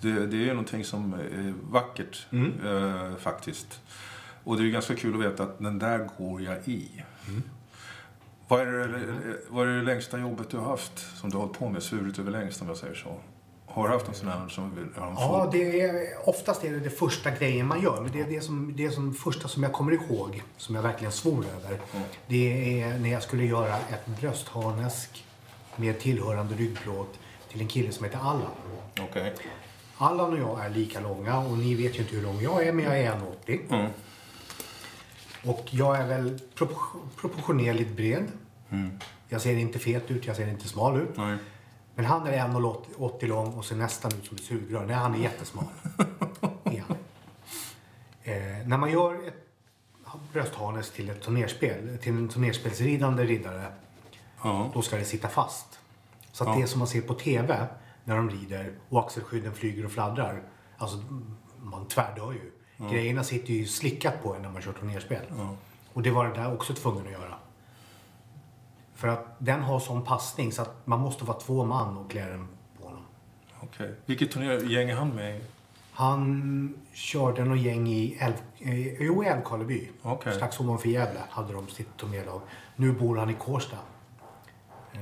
[0.00, 3.80] Det, det är ju någonting som är vackert eh, faktiskt.
[4.44, 7.02] Och det är ju ganska kul att veta att den där går jag i.
[8.48, 9.00] Vad är, det,
[9.48, 12.18] vad är det längsta jobbet du har haft som du har hållit på med, svurit
[12.18, 13.16] över längst om jag säger så?
[13.72, 16.80] Har du haft en sån här som vill ha Ja, det är, oftast är det
[16.80, 18.00] det första grejen man gör.
[18.00, 21.12] Men det är det, som, det som första som jag kommer ihåg, som jag verkligen
[21.12, 21.80] svor över.
[22.26, 25.24] Det är när jag skulle göra ett bröstharnesk
[25.76, 28.50] med tillhörande ryggplåt till en kille som heter Allan.
[29.00, 29.34] Okej.
[29.96, 32.72] Allan och jag är lika långa och ni vet ju inte hur lång jag är,
[32.72, 33.12] men jag är
[33.46, 33.60] 1,80.
[33.74, 33.90] Mm.
[35.44, 38.26] Och jag är väl propor- proportionerligt bred.
[39.28, 41.16] Jag ser inte fet ut, jag ser inte smal ut.
[41.16, 41.36] Nej.
[42.00, 44.86] Men han är 1,80 lång och ser nästan ut som ett sugrör.
[44.86, 45.64] Nej, han är jättesmal.
[46.64, 46.96] Är han.
[48.22, 49.34] eh, när man gör ett
[50.32, 53.72] bröstharnes till ett turnerspel, till en turnerspelsridande riddare,
[54.42, 54.70] Ja.
[54.74, 55.80] då ska det sitta fast.
[56.32, 56.60] Så att Ja.
[56.62, 57.66] det som man ser på TV
[58.04, 60.42] när de rider och axelskydden flyger och fladdrar,
[60.78, 60.96] alltså
[61.62, 62.52] man tvärdör ju.
[62.90, 65.24] Grejerna sitter ju slickat på en när man kör turnerspel.
[65.92, 67.34] Och det var det där också tvungen att göra.
[69.00, 72.28] För att den har sån passning så att man måste vara två man och klä
[72.28, 73.02] den på honom.
[73.60, 73.94] Okej.
[74.06, 75.40] Vilket turnérgäng är han med i?
[75.92, 79.90] Han körde någon gäng i Älv, eh, jo, i Älvkarleby.
[80.02, 80.32] Okej.
[80.32, 82.40] Strax ovanför Gävle hade de sitt turnélag.
[82.76, 83.76] Nu bor han i Kårsta.
[84.92, 85.00] Eh,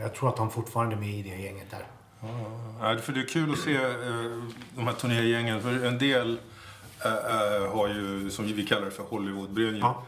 [0.00, 1.86] jag tror att han fortfarande är med i det gänget där.
[2.80, 3.82] Ja, för det är kul att se eh,
[4.74, 5.60] de här turnérgängen.
[5.60, 6.38] För en del
[7.72, 9.78] har ju, som vi kallar det för Hollywoodbrynja.
[9.80, 10.02] Ja.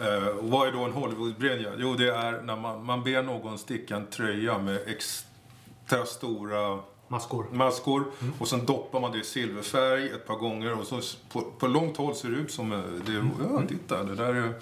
[0.00, 1.70] Eh, och vad är då en Hollywoodbrynja?
[1.78, 7.46] Jo, det är när man, man ber någon sticka en tröja med extra stora Maskor.
[7.52, 8.04] maskor
[8.38, 11.00] och sen doppar man det i silverfärg ett par gånger och så
[11.32, 14.54] på, på långt håll ser det ut som eh, det, ja titta det där är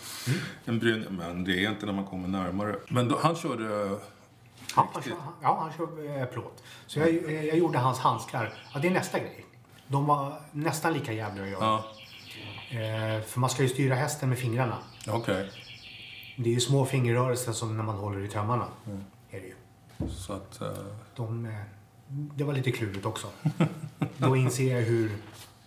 [0.64, 2.76] en brynja men det är inte när man kommer närmare.
[2.88, 3.98] Men då, han körde
[4.76, 6.62] Ja, han kör, ja, han kör eh, plåt.
[6.86, 8.54] Så jag, eh, jag gjorde hans handskar.
[8.74, 9.44] Ja, det är nästa grej.
[9.86, 11.64] De var nästan lika jävliga att göra.
[11.64, 11.84] ja
[12.70, 14.78] Eh, för man ska ju styra hästen med fingrarna.
[15.10, 15.50] Okej
[16.36, 18.66] Det är ju små fingerrörelser som när man håller i tömmarna.
[19.30, 19.54] Är det ju.
[20.10, 20.68] så att eh,
[21.16, 21.52] De, eh,
[22.08, 23.26] det var lite klurigt också.
[24.18, 25.12] Då inser jag hur,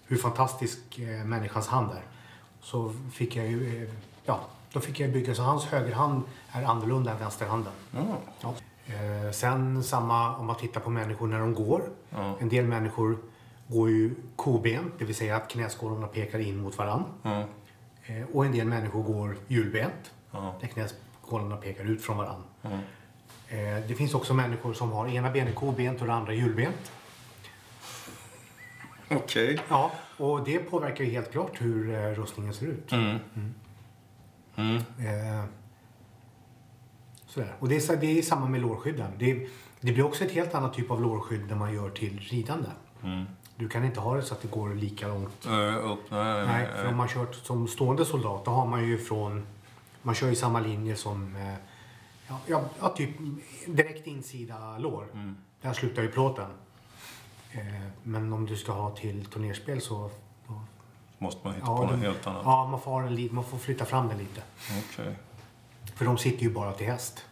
[0.05, 2.03] hur fantastisk eh, människans hand är.
[2.61, 3.89] Så fick jag ju,
[4.25, 4.39] ja,
[4.73, 7.73] då fick jag bygga så hans högerhand är annorlunda än vänsterhanden.
[7.91, 8.05] ja
[8.41, 8.53] Ja.
[9.33, 11.81] Sen samma om man tittar på människor när de går.
[12.09, 12.35] Ja.
[12.39, 13.17] En del människor
[13.67, 17.03] går ju kobent, det vill säga att knäskålarna pekar in mot varann.
[17.23, 17.45] ja Eh,
[18.33, 20.55] och en del människor går hjulbent, Ja.
[20.61, 22.43] där knäskålarna pekar ut från varann.
[22.61, 22.69] ja
[23.47, 26.91] Eh, det finns också människor som har ena benet kobent och det andra hjulbent.
[29.11, 32.91] okej Ja, och det påverkar ju helt klart hur eh, rustningen ser ut.
[32.91, 33.17] mm.
[34.55, 34.75] Mm.
[34.77, 35.45] Eh,
[37.27, 37.55] sådär.
[37.59, 39.11] Och det är, det är samma med lårskydden.
[39.17, 39.33] Det,
[39.81, 42.69] det blir också ett helt annat typ av lårskydd när man gör till ridande.
[43.03, 43.25] Mm.
[43.61, 45.45] Du kan inte ha det så att det går lika långt.
[45.45, 45.51] Eh,
[45.91, 48.83] upp nej nej, Nej, nej, för om man kört som stående soldat då har man
[48.83, 49.45] ju från...
[50.01, 51.35] Man kör ju samma linje som...
[51.35, 51.53] Eh,
[52.27, 53.09] ja, ja, ja, typ
[53.67, 55.07] direkt insida lår.
[55.13, 55.35] Mm.
[55.61, 56.49] Där slutar ju plåten.
[57.51, 57.61] Eh,
[58.03, 60.09] men om du ska ha till turnerspel så...
[60.47, 60.61] Då,
[61.17, 63.85] måste man hitta ja, på något helt annat Ja, man får, li- man får flytta
[63.85, 64.41] fram den lite.
[64.89, 65.15] okej
[65.95, 67.25] För de sitter ju bara till häst.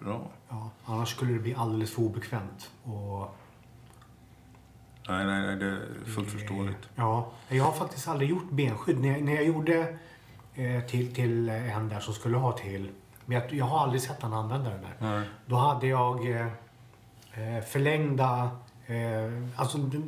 [0.00, 2.70] bra Ja, annars skulle det bli alldeles för obekvämt.
[2.82, 3.34] Och,
[5.08, 5.80] nej nej nej det är
[6.14, 9.00] fullt förståeligt Ja, jag har faktiskt aldrig gjort benskydd.
[9.00, 9.96] När jag, när jag gjorde
[10.54, 12.90] eh, till, till en där som skulle ha till.
[13.26, 14.94] Men jag, jag har aldrig sett han använda den där.
[14.98, 16.46] nej Då hade jag eh,
[17.34, 18.50] eh, förlängda...
[18.86, 20.02] Eh, alltså, du,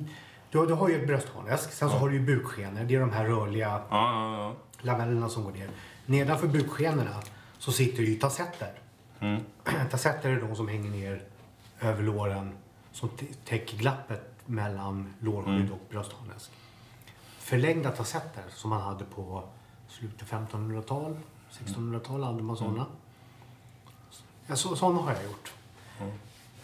[0.50, 1.72] du, har ju ett bröstharnesk.
[1.72, 2.84] Sen så har du ju bukskenor.
[2.84, 5.68] Det är de här rörliga ja ja ja lamellerna som går ner.
[6.06, 7.14] Nedanför bukskenorna
[7.58, 8.72] så sitter ju tassetter.
[9.20, 9.40] mm.
[9.90, 11.22] Tassetter är de som hänger ner
[11.80, 12.52] över låren
[12.92, 16.50] som t- täcker glappet mellan lårskydd och bröstharnesk.
[17.38, 19.48] Förlängda tassetter som man hade på
[19.88, 21.16] slutet 1500-tal,
[21.50, 22.86] 1600-tal hade man sådana.
[24.46, 25.52] Ja, så, sådana har jag gjort.
[26.00, 26.12] Mm.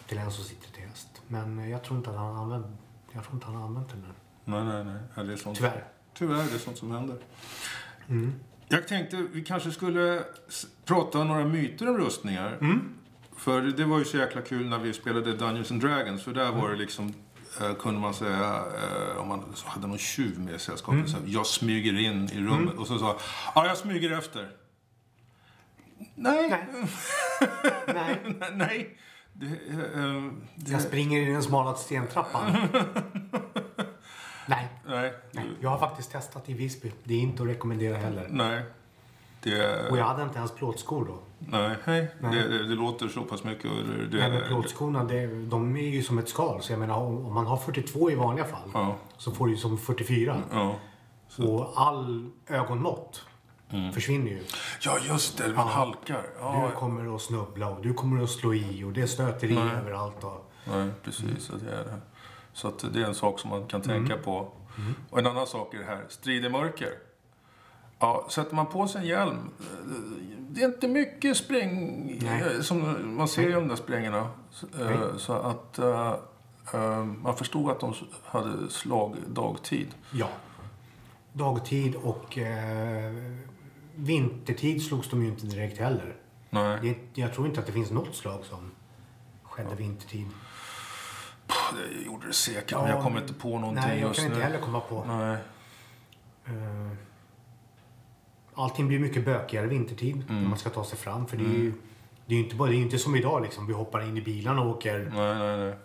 [0.07, 1.21] Till en som sitter till häst.
[1.27, 2.65] Men jag tror inte att han använt,
[3.11, 4.05] jag tror inte han har använt den
[4.45, 5.83] nej nej nej Ja, det är sånt Tyvärr.
[6.13, 7.17] Tyvärr, det är sånt som händer.
[8.07, 8.33] Mm.
[8.67, 10.23] Jag tänkte vi kanske skulle
[10.85, 12.57] prata några myter om rustningar.
[12.61, 12.93] Mm.
[13.35, 16.23] För det var ju så jäkla kul när vi spelade Dungeons and Dragons.
[16.23, 17.13] För där var det liksom,
[17.79, 20.99] kunde man säga, eh, om man hade någon tjuv med sällskapet.
[20.99, 21.07] Mm.
[21.07, 22.75] Så jag smyger in i rummet.
[22.77, 23.19] Och så sa
[23.55, 24.49] ja jag smyger efter.
[26.15, 26.49] Nej,
[27.87, 28.21] Nej.
[28.53, 28.97] Nej.
[29.33, 32.51] Det, eh, eh, det, jag springer i den smala stentrappan.
[34.45, 34.67] Nej.
[34.87, 36.91] nej, Nej, jag har faktiskt testat i Visby.
[37.03, 38.27] Det är inte att rekommendera heller.
[38.29, 38.63] nej.
[39.49, 41.17] Det, Och jag hade inte ens plåtskor då.
[41.39, 42.11] nej, hej.
[42.19, 42.35] Nej.
[42.35, 43.71] Det, det, det låter så pass mycket.
[44.11, 46.61] Det, Nej, men plåtskorna, det, de är ju som ett skal.
[46.61, 49.51] Så jag menar, om om man har 42 i vanliga fall Ja, så får du
[49.51, 50.41] ju som 44.
[50.51, 50.75] ja.
[51.37, 53.25] Och all ögonmått
[53.93, 54.43] försvinner ju.
[54.81, 55.53] Ja, just det.
[55.53, 56.23] Man halkar.
[56.39, 59.55] Ja, Du kommer att snubbla och du kommer att slå i och det stöter i
[59.55, 59.75] Nej.
[59.75, 60.23] överallt.
[60.23, 61.43] Och, Nej, precis.
[61.43, 61.97] så Det är det.
[62.53, 64.51] Så att det är en sak som man kan tänka på.
[65.09, 66.89] Och en annan sak är det här, strid i mörker.
[67.99, 69.37] Ja, sätter man på sig en hjälm,
[70.49, 72.41] det är inte mycket spräng Nej.
[72.55, 74.29] eh, som man ser i de där sprängarna.
[74.51, 74.97] Så, eh, Nej.
[75.17, 77.93] Så att eh, man förstod att de
[78.25, 79.87] hade slag dagtid.
[80.11, 80.27] ja.
[81.33, 83.13] Dagtid och eh,
[83.95, 86.15] vintertid slogs de ju inte direkt heller.
[86.49, 86.79] Nej,
[87.13, 88.71] Det, jag tror inte att det finns något slag som
[89.43, 90.27] skedde vintertid.
[91.47, 94.35] det gjorde det säkert, men jag kommer inte på någonting Nej, jag just kan nu.
[94.35, 95.03] inte heller komma på.
[95.07, 95.37] Nej.
[96.45, 96.91] Eh,
[98.57, 100.41] allting blir mycket bökigare vintertid Mm.
[100.41, 101.27] när man ska ta sig fram.
[101.27, 101.73] För det är ju
[102.25, 103.67] det är inte, bara, det är inte som idag liksom.
[103.67, 105.75] Vi hoppar in i bilarna och åker Nej, nej, nej.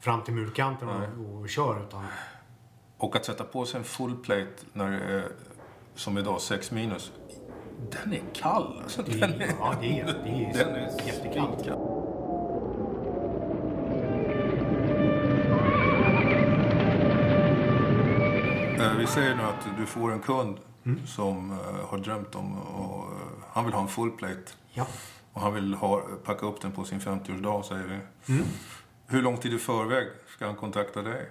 [0.00, 1.82] fram till murkanten och, och kör.
[1.88, 2.04] Utan,
[2.96, 5.24] Och att sätta på sig en full plate när det är,
[5.94, 7.12] som idag, 6 minus.
[7.90, 8.80] Den är kall.
[8.82, 11.60] Alltså, det, den är, ja, det är, det är, den är jättekallt.
[11.60, 11.98] svinkall.
[18.80, 21.06] Eh, Vi säger nu att du får en kund Mm.
[21.06, 23.18] som eh, har drömt om och eh,
[23.52, 24.52] han vill ha en full plate.
[24.72, 24.86] Ja.
[25.32, 27.84] Och han vill ha, packa upp den på sin 50-årsdag, säger
[28.26, 28.32] vi.
[28.34, 28.46] Mm.
[29.06, 31.30] Hur lång tid i förväg ska han kontakta dig?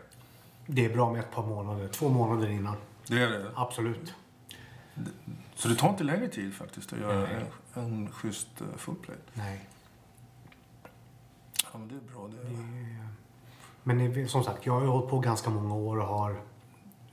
[0.66, 1.88] Det är bra med ett par månader.
[1.88, 2.76] Två månader innan.
[3.08, 3.52] Det är det.
[3.56, 4.14] Absolut.
[5.56, 7.46] Så det tar inte längre tid faktiskt att göra Nej.
[7.74, 9.22] en, en schysst eh, full plate.
[9.34, 9.68] Nej.
[11.64, 12.28] Ja, men det är bra.
[12.28, 16.08] Det Det är, men som sagt, jag har ju hållit på ganska många år och
[16.08, 16.32] har,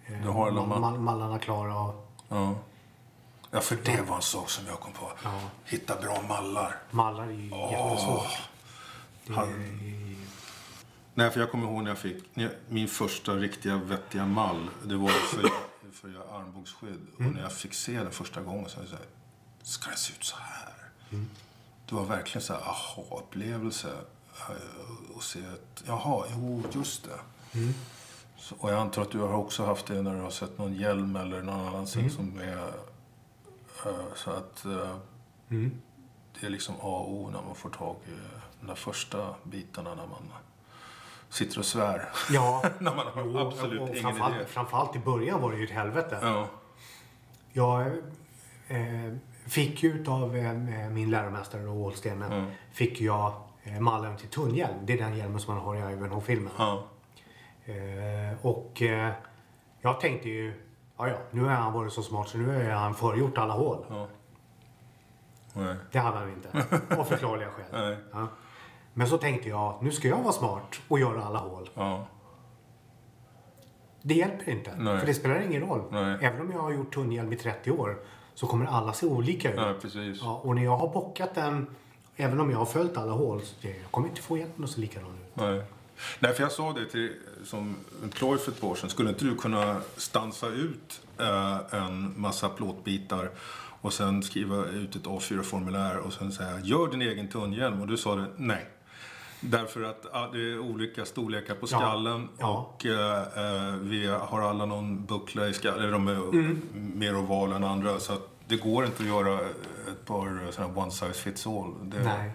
[0.06, 1.80] eh, Du har alla mal- mal- mal- mallarna klara.
[1.80, 2.54] Och, Ja.
[3.50, 5.12] ja, för det var en sak som jag kom på.
[5.24, 5.40] Ja.
[5.64, 6.76] Hitta bra mallar.
[6.90, 8.38] mallar är ju jättesvårt.
[9.26, 10.14] Det Han-
[11.14, 14.70] Nej, för jag kommer ihåg när jag fick när jag, min första riktiga vettiga mall.
[14.84, 15.42] Det var för,
[15.92, 17.06] för att göra armbågsskydd.
[17.14, 19.04] Och när jag fick se den första gången så var jag så här,
[19.62, 20.74] ska den se ut så här?
[21.88, 23.88] Det var verkligen så här aha-upplevelse.
[24.48, 27.58] eh, Och se att, jaha, jo, just det.
[28.38, 30.74] Så, och jag antar att du har också haft det när du har sett någon
[30.74, 32.72] hjälm eller någon annan sak som är...
[33.86, 34.96] eh, så att eh,
[35.50, 35.80] mm.
[36.40, 38.10] det är liksom A och O när man får tag i
[38.60, 40.22] de där första bitarna när man
[41.28, 42.08] sitter och svär.
[42.30, 44.44] Ja, när man har jo, absolut och ingen framförallt, idé.
[44.44, 46.18] framförallt i början var det ju ett helvete.
[46.22, 46.46] Ja.
[47.52, 47.86] Jag
[48.68, 49.14] eh,
[49.46, 50.52] fick ju utav eh,
[50.90, 52.50] min läromästare och Ålstenen Mm.
[52.72, 54.76] fick jag eh, mallen till tunnhjälm.
[54.82, 56.52] Det är den hjälmen som man har i Ivanhoe-filmen.
[56.58, 56.84] Ja.
[57.68, 59.12] Eh, och eh,
[59.80, 60.54] jag tänkte ju,
[60.98, 63.84] ja ja, nu har han varit så smart så nu har han förgjort alla hål.
[63.88, 64.08] ja.
[65.52, 65.76] Nej.
[65.92, 66.48] Det hade han inte.
[66.98, 67.96] Av förklarliga skäl.
[68.12, 68.28] Ja.
[68.94, 71.70] Men så tänkte jag, nu ska jag vara smart och göra alla hål.
[71.74, 72.06] Ja.
[74.02, 74.74] Det hjälper inte.
[74.76, 74.98] Nej.
[74.98, 75.82] För det spelar ingen roll.
[75.90, 76.18] Nej.
[76.20, 77.98] Även om jag har gjort tunnhjälm i 30 år
[78.34, 79.56] så kommer alla se olika ut.
[80.20, 81.66] ja, och när jag har bockat den,
[82.16, 84.70] även om jag har följt alla hål, så det, jag kommer inte få hjälpen att
[84.70, 85.42] se likadan ut.
[86.18, 86.34] Nej.
[86.34, 87.12] För jag sa det till,
[87.44, 88.90] som en ploj för ett par år sedan.
[88.90, 93.30] Skulle inte du kunna stansa ut eh, en massa plåtbitar
[93.80, 97.80] och sen skriva ut ett A4-formulär och sen säga gör din egen tunnhjälm?
[97.80, 98.66] Och du sa det nej.
[99.40, 102.74] Därför att ah, det är olika storlekar på skallen Ja.
[102.74, 105.92] och eh, eh, vi har alla någon buckla i skallen.
[105.92, 106.62] De är Mm.
[106.94, 108.00] mer ovala än andra.
[108.00, 108.16] Så
[108.48, 111.74] det går inte att göra ett par sådana one size fits all.
[111.90, 112.30] Det, Nej.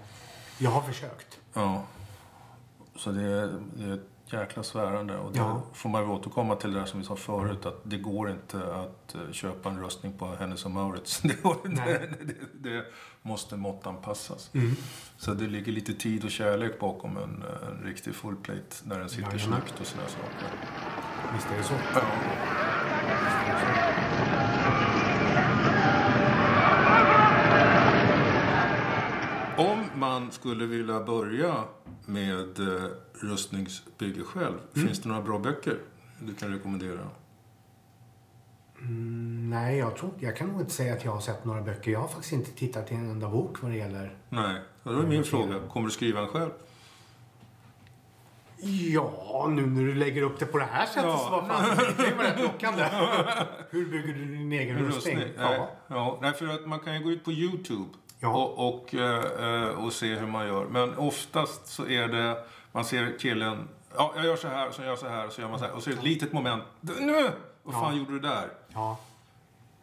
[0.58, 1.40] Jag har försökt.
[1.54, 1.84] Ja.
[2.96, 5.18] Så det är, det är ett jäkla svärande.
[5.18, 5.62] Och då Ja.
[5.74, 7.66] får man ju återkomma till det där som vi sa förut.
[7.66, 11.22] Att det går inte att eh, köpa en röstning på Hennes och Mauritz.
[11.24, 11.36] Det.
[11.64, 12.10] Nej.
[12.22, 12.86] det, det
[13.22, 14.50] måste måttanpassas.
[14.54, 14.76] Mm.
[15.18, 18.62] Så det ligger lite tid och kärlek bakom en, en riktig full plate.
[18.84, 19.62] När den sitter Jajamän.
[19.62, 20.58] snyggt och sådana saker.
[21.34, 21.74] Visst är det så.
[21.94, 22.02] Ja.
[29.58, 31.54] Om man skulle vilja börja
[32.06, 34.88] med eh, rustningsbygge själv, Mm.
[34.88, 35.78] finns det några bra böcker
[36.20, 37.00] du kan rekommendera?
[38.82, 41.92] Mm, nej, jag, tror, jag kan nog inte säga att jag har sett några böcker.
[41.92, 44.16] Jag har faktiskt inte tittat i en enda bok vad det gäller.
[44.30, 45.60] Nej, då är min fråga.
[45.70, 46.52] Kommer du skriva en själv?
[48.94, 51.18] Ja, nu när du lägger upp det på det här sättet Ja.
[51.18, 52.84] så var fan, det vara rätt lockande.
[53.70, 55.18] Hur bygger du din egen En rustning?
[55.18, 55.70] Nej, Ja.
[55.88, 57.90] ja, nej, för att man kan ju gå ut på Youtube
[58.24, 58.30] Ja.
[58.36, 60.66] och, och, eh, och se hur man gör.
[60.66, 62.38] Men oftast så är det,
[62.72, 65.60] man ser killen, ja jag gör så här, så gör så här, så gör man
[65.60, 65.74] så här.
[65.74, 67.30] Och så är det ett litet moment, nu!
[67.64, 68.00] Vad fan Ja.
[68.00, 68.48] gjorde du där?
[68.74, 68.98] ja.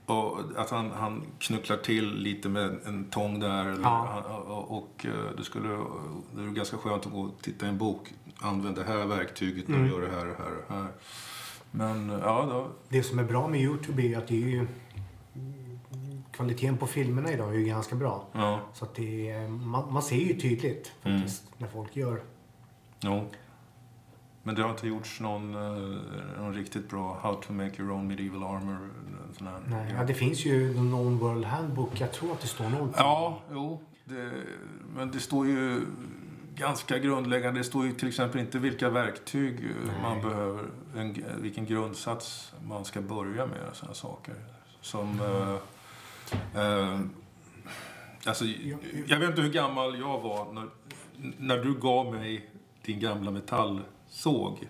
[0.07, 3.65] Och att han, han knucklar till lite med en tång där.
[3.67, 4.23] Eller, Ja.
[4.47, 5.69] och och eh, det, skulle,
[6.33, 8.13] det är ganska skönt att gå och titta i en bok.
[8.41, 9.89] Använd det här verktyget när Mm.
[9.89, 10.87] du gör det här och här och här.
[11.71, 14.67] Men ja, då, Det som är bra med Youtube är att det är ju
[16.41, 18.27] kvaliteten på filmerna idag är ju ganska bra.
[18.33, 18.61] Ja.
[18.75, 22.21] Så att det är, man, man ser ju tydligt faktiskt när folk gör.
[23.01, 23.27] Jo.
[24.43, 28.09] Men det har inte gjorts någon, eh, någon riktigt bra How to make your own
[28.09, 28.75] medieval armor.
[29.29, 29.61] en Sån här.
[29.67, 32.01] Nej, ja, det finns ju Known World Handbook.
[32.01, 33.81] Jag tror att det står på Ja, jo.
[34.05, 34.31] Det,
[34.97, 35.81] men det står ju
[36.55, 37.61] ganska grundläggande.
[37.61, 40.65] Det står ju till exempel inte vilka verktyg eh, man behöver,
[40.97, 43.71] en, vilken grundsats man ska börja med.
[43.73, 44.35] Sådana saker.
[44.81, 45.21] Som...
[45.21, 45.57] Eh,
[46.55, 47.01] eh,
[48.25, 48.45] alltså,
[49.07, 50.69] jag vet inte hur gammal jag var när,
[51.39, 52.51] när du gav mig
[52.85, 54.69] din gamla metallsåg.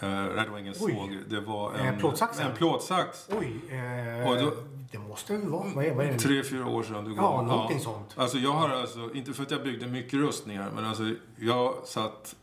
[0.00, 0.92] Eh, det var ingen Oj.
[0.94, 1.18] såg.
[1.28, 2.50] Det var Eh, en, plåtsaxen?
[2.50, 3.28] en plåtsax.
[3.40, 4.54] Oj, eh, Och då-
[4.92, 5.66] det måste väl vara...
[5.74, 6.18] Vad är, vad är det?
[6.18, 7.46] Tre, fyra år sedan du Ja, gav.
[7.46, 8.14] någonting sånt.
[8.16, 11.02] Alltså jag har alltså, inte för att jag byggde mycket rustningar, men alltså
[11.36, 12.36] jag satt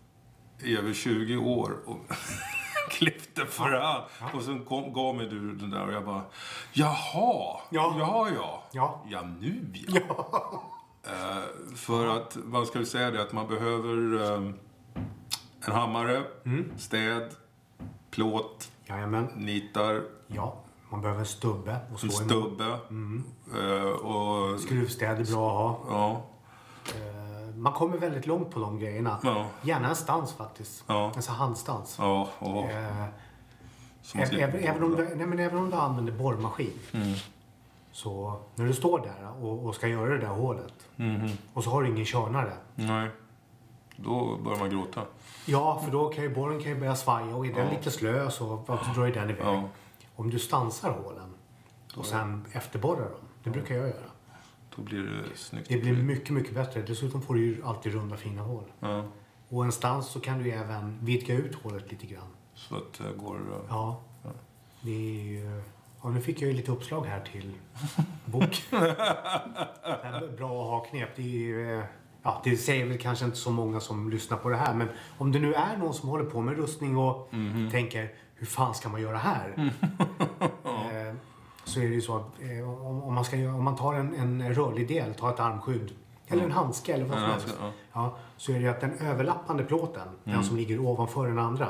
[0.64, 1.98] i över 20 år och
[2.90, 4.04] klippte för hand.
[4.34, 6.22] Och sen kom, gav mig du den där och jag bara,
[6.74, 7.96] jaha, Ja.
[8.00, 9.04] ja, ja, Ja.
[9.10, 10.64] ja nu ja.
[11.04, 14.52] Eh, för att, man ska väl säga det, att man behöver eh,
[15.66, 16.72] en hammare, Mm.
[16.78, 17.30] städ,
[18.12, 19.26] plåt, Jajamän.
[19.36, 20.56] nitar, Ja,
[20.90, 22.66] man behöver en stubbe och slå en stubbe
[23.62, 25.96] eh, och Skruvstäd är bra att ha.
[25.98, 26.22] ja,
[26.96, 27.21] Eh,
[27.62, 29.20] Man kommer väldigt långt på de grejerna.
[29.24, 29.46] Ja.
[29.62, 30.84] Gärna en stans faktiskt.
[30.88, 31.12] Ja.
[31.16, 31.96] En sån handstans.
[32.00, 32.30] ja,
[34.16, 36.80] man slipper även, även, om du, nej, men även om du använder borrmaskin.
[36.92, 37.14] Mm.
[37.92, 40.74] Så när du står där och, och ska göra det där hålet.
[40.96, 41.30] Mhm.
[41.54, 42.54] Och så har du ingen körnare.
[42.76, 43.10] Nej.
[43.96, 45.02] Då börjar man gråta.
[45.46, 48.30] Ja, för då kan ju borren kan ju börja svaja och är den lite slö
[48.30, 48.64] så
[48.96, 49.46] drar ju den iväg.
[49.46, 49.64] Ja.
[50.16, 51.34] Om du stansar hålen
[51.96, 53.28] och sen efterborrar dem.
[53.44, 54.11] Det brukar jag göra.
[54.76, 55.70] Då blir det snyggt.
[55.70, 56.82] Det blir mycket, mycket bättre.
[56.82, 58.64] Dessutom får du ju alltid runda fina hål.
[58.80, 59.04] Ja,
[59.50, 62.28] Och en stans så kan du även vidga ut hålet lite grann.
[62.54, 63.36] så att det går...
[63.36, 64.02] eh, Ja.
[64.82, 65.62] Det är ju...
[66.04, 67.52] Ja, nu fick jag ju lite uppslag här till
[68.26, 68.64] bok.
[68.70, 71.10] det här är bra att ha knep.
[71.16, 71.84] Det, ju, eh,
[72.24, 74.74] ja, det säger väl kanske inte så många som lyssnar på det här.
[74.74, 77.30] Men om det nu är någon som håller på med rustning och
[77.72, 79.72] tänker hur fan ska man göra här?
[81.64, 84.16] så är det ju så att eh, om, om, man ska, om man tar en,
[84.16, 85.92] en rörlig del, tar ett armskydd
[86.28, 87.58] eller en handske eller vad som helst.
[87.94, 91.70] Ja, så är det ju att den överlappande plåten, den som ligger ovanför den andra,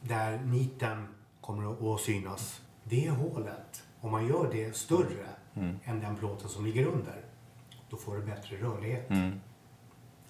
[0.00, 1.06] där niten
[1.40, 2.60] kommer att- synas.
[2.84, 5.26] Det hålet, om man gör det större
[5.84, 7.24] än den plåten som ligger under,
[7.90, 9.06] då får du bättre rörlighet.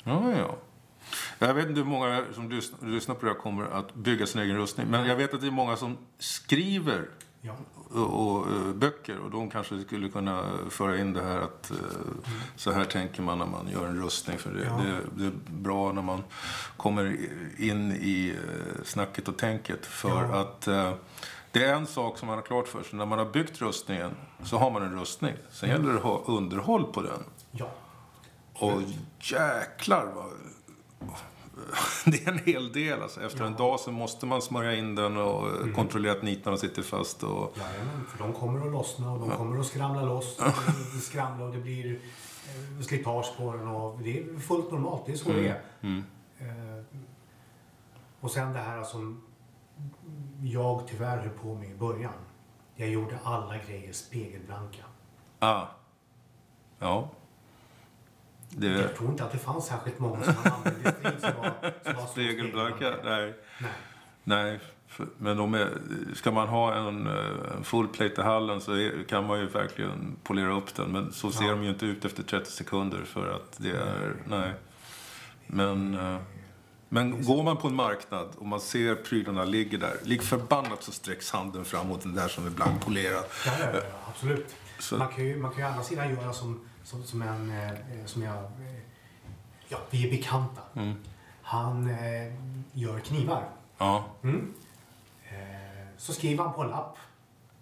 [0.05, 0.55] Ja, ja.
[1.39, 4.41] Jag vet inte hur många som lyssnar, lyssnar på det här kommer att bygga sin
[4.41, 4.87] egen rustning.
[4.91, 7.09] Men jag vet att det är många som skriver
[7.41, 7.55] Ja.
[7.95, 9.19] Och, och, eh, böcker.
[9.19, 11.77] Och de kanske skulle kunna föra in det här att eh,
[12.57, 14.39] så här tänker man när man gör en rustning.
[14.39, 14.81] För det, Ja.
[14.85, 16.23] det, det är bra när man
[16.77, 17.17] kommer
[17.59, 19.87] in i eh, snacket och tänket.
[19.87, 20.41] För Ja.
[20.41, 20.61] att
[21.53, 22.99] det är en sak som man har klart för sig.
[22.99, 24.11] När man har byggt rustningen
[24.43, 25.35] så har man en rustning.
[25.51, 27.23] Sen gäller det att ha underhåll på den.
[27.51, 27.71] ja.
[28.55, 28.83] Och
[29.21, 30.33] jäklar vad...
[32.05, 33.03] Det är en hel del.
[33.03, 33.21] Alltså.
[33.23, 35.75] Efter en dag så måste man smörja in den och Mm.
[35.75, 37.23] kontrollera att nitarna sitter fast.
[37.23, 37.57] Och...
[37.59, 40.39] Jajamän, för de kommer att lossna och de kommer att skramla loss.
[40.39, 43.69] Och skramla och det blir eh, slitage på den.
[43.69, 45.63] Och det är fullt normalt, det är så det är.
[46.39, 46.85] Eh,
[48.21, 49.23] Och sen det här som
[50.43, 52.13] jag tyvärr höll på med i början.
[52.77, 54.83] Jag gjorde alla grejer spegelblanka.
[55.39, 55.65] Ah.
[56.79, 57.09] Ja.
[58.57, 61.95] Det Jag tror inte att det fanns särskilt många som använde strid som var, som
[61.95, 62.95] var spegelblanka.
[63.05, 63.35] Nej.
[64.25, 64.61] Nej.
[65.19, 65.69] Men de är,
[66.15, 69.47] ska man ha en, eh, en full plate i hallen så är, kan man ju
[69.47, 70.93] verkligen polera upp den.
[70.93, 71.51] Men så ser Ja.
[71.51, 74.15] de ju inte ut efter 30 sekunder för att det är...
[74.27, 74.53] Nej.
[75.47, 76.19] Men, eh,
[76.89, 79.97] men går man på en marknad och man ser prylarna ligger där.
[80.03, 83.25] Lik förbannat så sträcks handen fram mot den där som är blankpolerad.
[83.47, 84.55] Ja, absolut.
[84.79, 87.51] Så- Man, kan ju, man kan ju å andra sidan göra som, som, som en...
[87.51, 88.37] Eh, som jag...
[88.37, 88.81] Eh,
[89.69, 90.61] ja, vi är bekanta.
[90.75, 90.95] Mm.
[91.43, 92.33] Han eh,
[92.73, 93.49] gör knivar.
[93.79, 94.05] Ja.
[94.23, 94.55] Mm.
[95.25, 96.97] Eh, så skriver han på en lapp.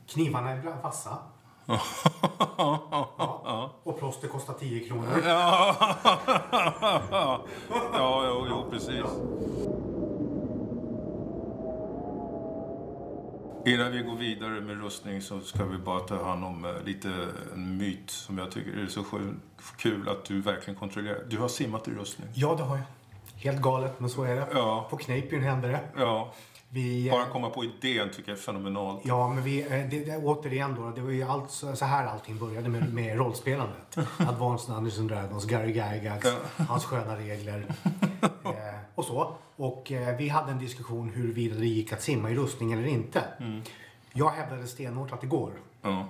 [0.06, 1.18] Knivarna är bla- vassa.
[2.56, 3.70] ja.
[3.82, 5.22] Och plåster kostar 10 kronor.
[5.24, 5.76] Ja,
[7.92, 9.04] ja jo, jo, precis.
[13.66, 17.08] Innan vi går vidare med rustning så ska vi bara ta hand om eh, lite
[17.54, 19.04] en myt som jag tycker är så
[19.76, 21.24] kul att du verkligen kontrollerar.
[21.28, 22.28] Du har simmat i rustning.
[22.34, 22.84] Ja, det har jag.
[23.36, 24.46] Helt galet, men så är det.
[24.52, 24.86] Ja.
[24.90, 25.80] På Kneippbyn hände det.
[25.96, 26.32] Ja,
[26.68, 29.00] Vi, eh, bara komma på idén tycker jag är fenomenalt.
[29.04, 32.06] Ja, men vi, eh, det, det, återigen då, det var ju allt, så så här
[32.06, 33.98] allting började med, med rollspelandet.
[34.16, 36.26] Advanced Dungeons and Dragons, Gary Gygax,
[36.68, 37.64] hans sköna regler
[38.44, 39.34] eh, och så.
[39.56, 43.24] Och eh, vi hade en diskussion huruvida det gick att simma i rustning eller inte.
[44.12, 45.52] Jag hävdade stenhårt att det går.
[45.82, 46.06] Ja.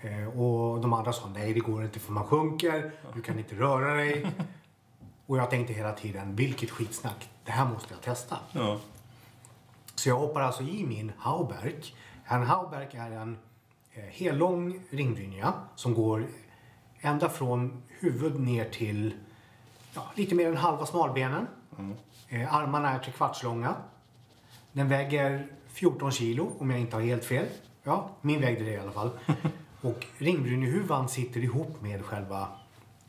[0.00, 3.54] Eh, och de andra sa nej det går inte för man sjunker, du kan inte
[3.54, 4.26] röra dig.
[5.26, 8.38] Och jag tänkte hela tiden, vilket skitsnack, det här måste jag testa.
[8.52, 8.80] Ja.
[9.94, 11.74] Så jag hoppar alltså i min Hauberg.
[12.24, 13.38] En Hauberg är en
[13.92, 16.26] eh, hellång ringbrynja som går
[17.00, 19.14] ända från huvud ner till
[19.94, 21.46] ja, lite mer än halva smalbenen.
[22.32, 23.74] Eh, armarna är trekvartslånga.
[24.72, 27.46] Den väger 14 kilo om jag inte har helt fel.
[27.82, 29.10] Ja, min vägde det i alla fall.
[29.80, 32.48] Och ringbrynjehuvan sitter ihop med själva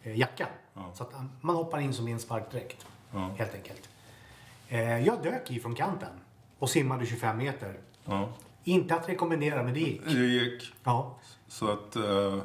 [0.03, 0.47] eh, jackan.
[0.93, 2.86] Så att eh, man hoppar in som i en sparkdräkt.
[3.38, 3.89] Helt enkelt.
[4.67, 6.09] Eh, jag dök i från kanten
[6.59, 7.78] och simmade 25 meter.
[8.05, 8.30] ja.
[8.63, 10.05] Inte att rekommendera, men det gick.
[10.05, 10.74] Det gick.
[10.84, 11.17] Ja,
[11.47, 12.39] Så att eh,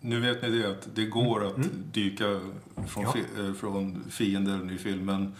[0.00, 1.54] nu vet ni det att det går att
[1.92, 2.40] dyka
[2.86, 3.12] från, Ja.
[3.12, 5.34] fi, eh, från fienden i filmen.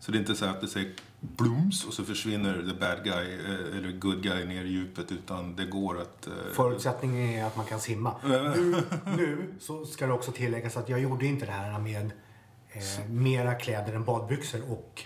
[0.00, 3.34] Så det är inte så att det säger blooms och så försvinner the bad guy
[3.34, 6.26] eh, eller good guy ner i djupet utan det går att...
[6.26, 8.14] eh, förutsättningen är att man kan simma.
[8.22, 8.76] Nu,
[9.16, 12.10] nu så ska det också tilläggas att jag gjorde inte det här med
[12.72, 15.02] eh, mera kläder än badbyxor och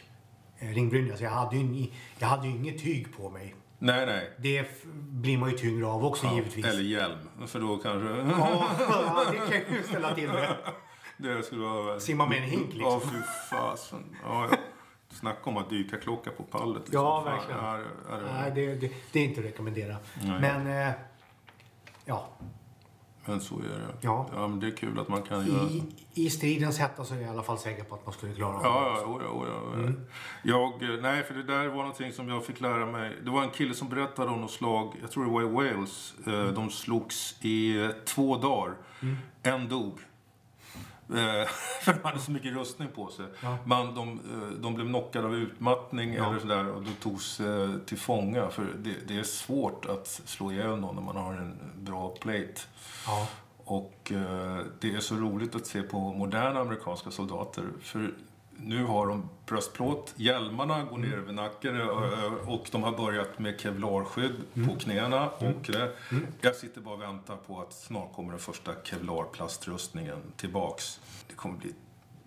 [0.58, 1.16] eh, ringbrynja.
[1.16, 1.86] Så jag hade, ju,
[2.18, 3.54] jag hade ju inget tyg på mig.
[3.78, 4.30] Nej, nej.
[4.38, 6.66] Det blir man ju tyngre av också givetvis.
[6.66, 8.08] Eller hjälm, för då kanske...
[8.08, 10.56] Ja, ja, det kan ju ställa till det.
[11.16, 12.00] Det skulle vara...
[12.00, 12.84] Simma med en hink liksom.
[12.92, 13.16] Ja, fy
[13.50, 14.16] fasen.
[14.24, 14.56] Ja, ja.
[15.12, 16.82] Snacka om att dyka klocka på pallet.
[16.82, 16.94] liksom.
[17.04, 17.64] Ja, verkligen.
[17.64, 17.78] Ja,
[18.10, 19.96] ja, det- Nej, det, det, det är inte att rekommendera.
[20.22, 20.40] Nej.
[20.40, 20.92] Men, eh,
[22.04, 22.28] ja.
[23.24, 23.94] Men så är det.
[24.00, 24.26] Ja.
[24.32, 25.62] men det är kul att man kan göra...
[25.68, 25.82] I,
[26.14, 28.54] I stridens hetta så är jag i alla fall säker på att man skulle klara
[28.56, 28.68] av det.
[28.68, 29.92] Ja, ja, oh, ja, oh, ja.
[30.42, 33.16] Jag, eh, nej, för det där var någonting som jag fick lära mig.
[33.24, 36.14] Det var en kille som berättade om något slag, jag tror det var i Wales.
[36.26, 38.74] Eh, De slogs i eh, två dagar.
[39.42, 39.98] En dog.
[41.14, 41.46] Eh,
[41.82, 43.26] För de hade så mycket rustning på sig.
[43.42, 43.58] Ja.
[43.64, 46.26] Man, de, eh, de blev knockade av utmattning Ja.
[46.30, 48.48] eller sådär och då togs eh, till fånga.
[48.50, 52.60] För det, det är svårt att slå ihjäl någon när man har en bra plate.
[53.06, 53.26] Ja.
[53.64, 54.12] Och
[54.80, 57.64] det är så roligt att se på moderna amerikanska soldater.
[57.82, 58.14] För
[58.64, 63.60] nu har de bröstplåt, hjälmarna går ner över nacken eh, och de har börjat med
[63.60, 64.34] kevlarskydd
[64.68, 65.28] på knäna.
[65.30, 65.92] Och det.
[66.40, 71.00] Jag sitter bara och väntar på att snart kommer den första kevlarplastrustningen tillbaks.
[71.28, 71.74] Det kommer bli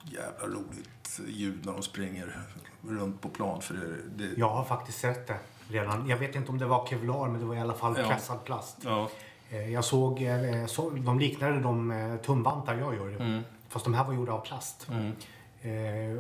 [0.04, 2.40] jävla roligt ljud när de springer
[2.82, 3.62] runt på plan.
[3.62, 6.08] För det, det, Jag har faktiskt sett det redan.
[6.10, 8.08] Jag vet inte om det var kevlar, men det var i alla fall Ja.
[8.08, 8.78] pressad plast.
[8.84, 9.10] ja,
[9.50, 13.08] Eh, Jag såg, eh, så, de liknade de eh, tumvantar jag gör.
[13.16, 13.42] Mm.
[13.70, 14.88] Fast de här var gjorda av plast.
[14.92, 15.10] Eh,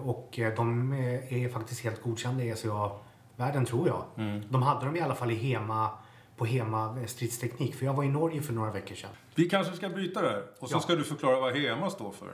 [0.03, 4.03] Och eh, de eh, är faktiskt helt godkända i SCA-världen tror jag.
[4.17, 4.43] Mm.
[4.49, 5.89] De hade dem i alla fall i Hema,
[6.37, 7.75] på Hema eh, stridsteknik.
[7.75, 9.09] För jag var i Norge för några veckor sedan.
[9.35, 10.43] vi kanske ska bryta där.
[10.59, 10.79] Och så Ja.
[10.79, 12.33] ska du förklara vad HEMA står för.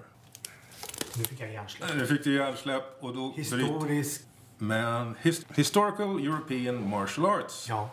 [1.17, 1.89] Nu fick jag hjärnsläpp.
[1.95, 4.21] Nu fick du hjärnsläpp och då Historisk.
[4.57, 7.65] Men his, Historical European Martial Arts.
[7.69, 7.89] Ja.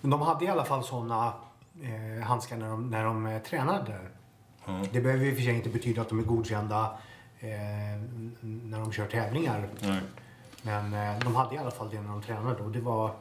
[0.00, 1.32] Men de hade i alla fall såna
[1.82, 4.10] eh, handskar när de, när de eh, tränade där.
[4.92, 6.90] Det behöver i och för sig inte betyda att de är godkända eh,
[8.42, 9.68] när de kör tävlingar.
[9.80, 10.00] Nej.
[10.62, 13.14] Men eh, de hade i alla fall det när de tränade och det var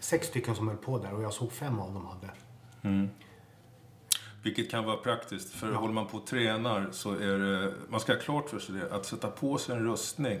[0.00, 2.30] sex stycken som höll på där och jag såg fem av dem hade.
[4.42, 5.50] Vilket kan vara praktiskt.
[5.54, 7.74] För håller man på och tränar så är det...
[7.88, 8.94] Man ska ha klart för sig det.
[8.94, 10.38] Att sätta på sig en rustning.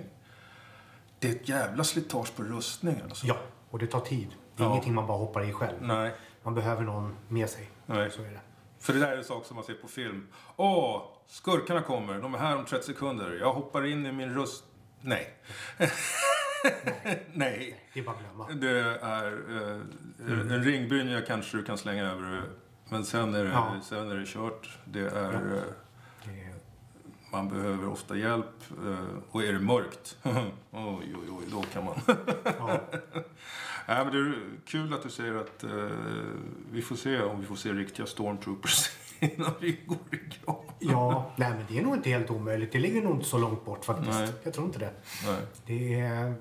[1.18, 3.02] Det är ett jävla slitage på rustningen.
[3.04, 3.26] Alltså.
[3.26, 3.36] Ja,
[3.70, 4.28] och det tar tid.
[4.56, 4.70] Det är Ja.
[4.72, 5.76] ingenting man bara hoppar i själv.
[5.80, 6.14] Nej.
[6.42, 7.70] Man behöver någon med sig.
[7.86, 8.10] Nej.
[8.10, 8.40] Så är det.
[8.80, 10.26] För det där är en sak som man ser på film.
[10.56, 12.18] Åh, skurkarna kommer.
[12.20, 13.38] De är här om 30 sekunder.
[13.40, 14.64] Jag hoppar in i min rust...
[15.00, 15.34] Nej.
[17.32, 17.80] Nej.
[17.94, 18.48] Det är bara att glömma.
[18.52, 22.42] Det är eh, en ringbrynja kanske du kan slänga över.
[22.88, 23.74] Men sen är det, Ja.
[23.84, 24.78] sen är det kört.
[24.84, 25.64] Det är, eh, Det är,
[27.32, 28.46] man behöver ofta hjälp.
[28.86, 30.34] eh, och är det mörkt, oj,
[30.72, 31.94] oj, oj, då kan man.
[32.44, 32.80] ja.
[33.88, 34.34] Nej, men det är
[34.66, 35.70] kul att du säger att eh,
[36.72, 40.64] vi får se om vi får se riktiga stormtroopers innan vi går i grav.
[40.78, 42.72] ja, nej men det är nog inte helt omöjligt.
[42.72, 44.18] Det ligger nog inte så långt bort faktiskt.
[44.18, 44.28] Nej.
[44.42, 44.92] Jag tror inte det.
[45.26, 45.40] Nej.
[45.66, 46.34] Det är,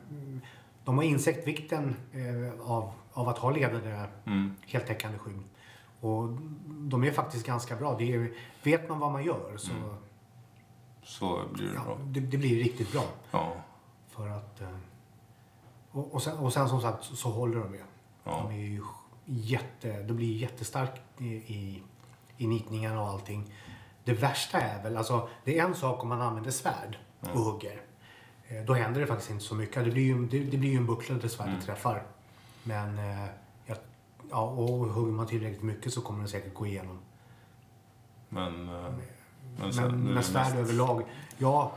[0.85, 4.55] de har insett vikten eh, av, av att ha ledare Mm.
[4.65, 5.39] heltäckande skydd.
[5.99, 6.29] Och
[6.67, 7.95] de är faktiskt ganska bra.
[7.99, 8.31] Det är,
[8.63, 9.71] vet man vad man gör så
[11.07, 11.97] Så blir det ja, bra.
[12.05, 13.03] det, det blir riktigt bra.
[13.31, 13.53] Ja.
[14.07, 14.77] För att, eh,
[15.91, 17.83] och, och, sen, och sen som sagt så, håller de ju.
[18.23, 18.31] Ja.
[18.43, 18.81] De är ju
[19.25, 21.83] jätte, det blir jättestarkt i, i,
[22.37, 23.53] i nitningarna och allting.
[24.03, 27.81] Det värsta är väl, alltså det är en sak om man använder svärd och hugger.
[28.47, 29.85] Eh, Då händer det faktiskt inte så mycket.
[29.85, 32.03] Det blir ju, det, det blir ju en buckla där svärdet träffar.
[32.63, 33.29] Men eh,
[34.29, 36.99] ja, och hugger man tillräckligt mycket så kommer den säkert gå igenom.
[38.29, 38.93] Men, eh,
[39.57, 41.03] men Men det svärd mest- överlag,
[41.37, 41.71] ja.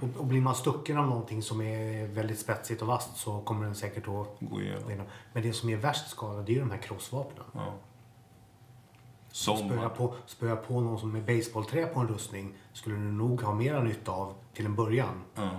[0.00, 3.64] Och, och blir man stucken av någonting som är väldigt spetsigt och vasst så kommer
[3.66, 5.06] den säkert att gå igenom.
[5.32, 7.44] Men det som är värst skadad det är ju de här crossvapnen.
[7.54, 7.72] Ja.
[9.32, 13.54] Spöa på, spöa på någon som med baseballträ på en rustning skulle du nog ha
[13.54, 15.50] mera nytta av till en början Ja,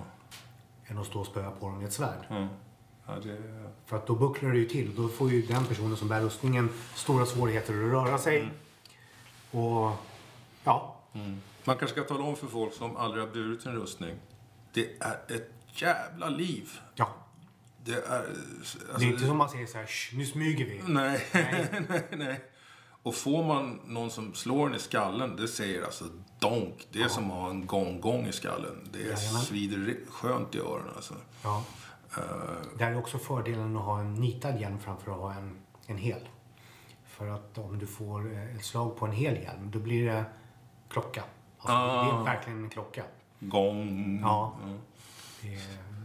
[0.87, 2.25] än att stå och spöa på dem med ett svärd.
[2.29, 2.47] ja.
[3.07, 3.37] ja det,
[3.85, 4.95] För att då bucklar det ju till.
[4.95, 8.37] Då får ju den personen som bär rustningen stora svårigheter att röra sig.
[8.39, 8.51] Mm.
[9.51, 9.91] Och
[10.63, 10.95] ja,
[11.65, 14.15] Man kanske ska tala om för folk som aldrig har burit en rustning.
[14.73, 16.69] Det är ett jävla liv.
[16.95, 17.09] ja.
[17.85, 18.19] Det är...
[18.57, 20.81] Alltså, Det är inte som man säger så här, "Shh, nu smyger vi.
[20.87, 21.25] Nej,
[21.89, 22.41] nej, nej.
[23.03, 26.05] Och får man någon som slår en i skallen, det säger alltså
[26.39, 26.87] donk.
[26.91, 28.89] Det är som att ha en gång-gång i skallen.
[28.93, 29.41] Det är Jajamän.
[29.41, 31.13] svider skönt i öronen alltså.
[31.43, 31.63] Ja.
[32.77, 35.55] Där är också fördelen att ha en nitad hjälm framför att ha en,
[35.87, 36.27] en hel.
[37.05, 40.25] För att om du får eh, ett slag på en hel hjälm, då blir det
[40.89, 41.23] klocka.
[41.73, 42.23] Alltså, Det är Ah.
[42.23, 43.03] verkligen en klocka.
[43.39, 44.19] Gång.
[44.23, 44.57] Ja.
[45.41, 45.47] Det,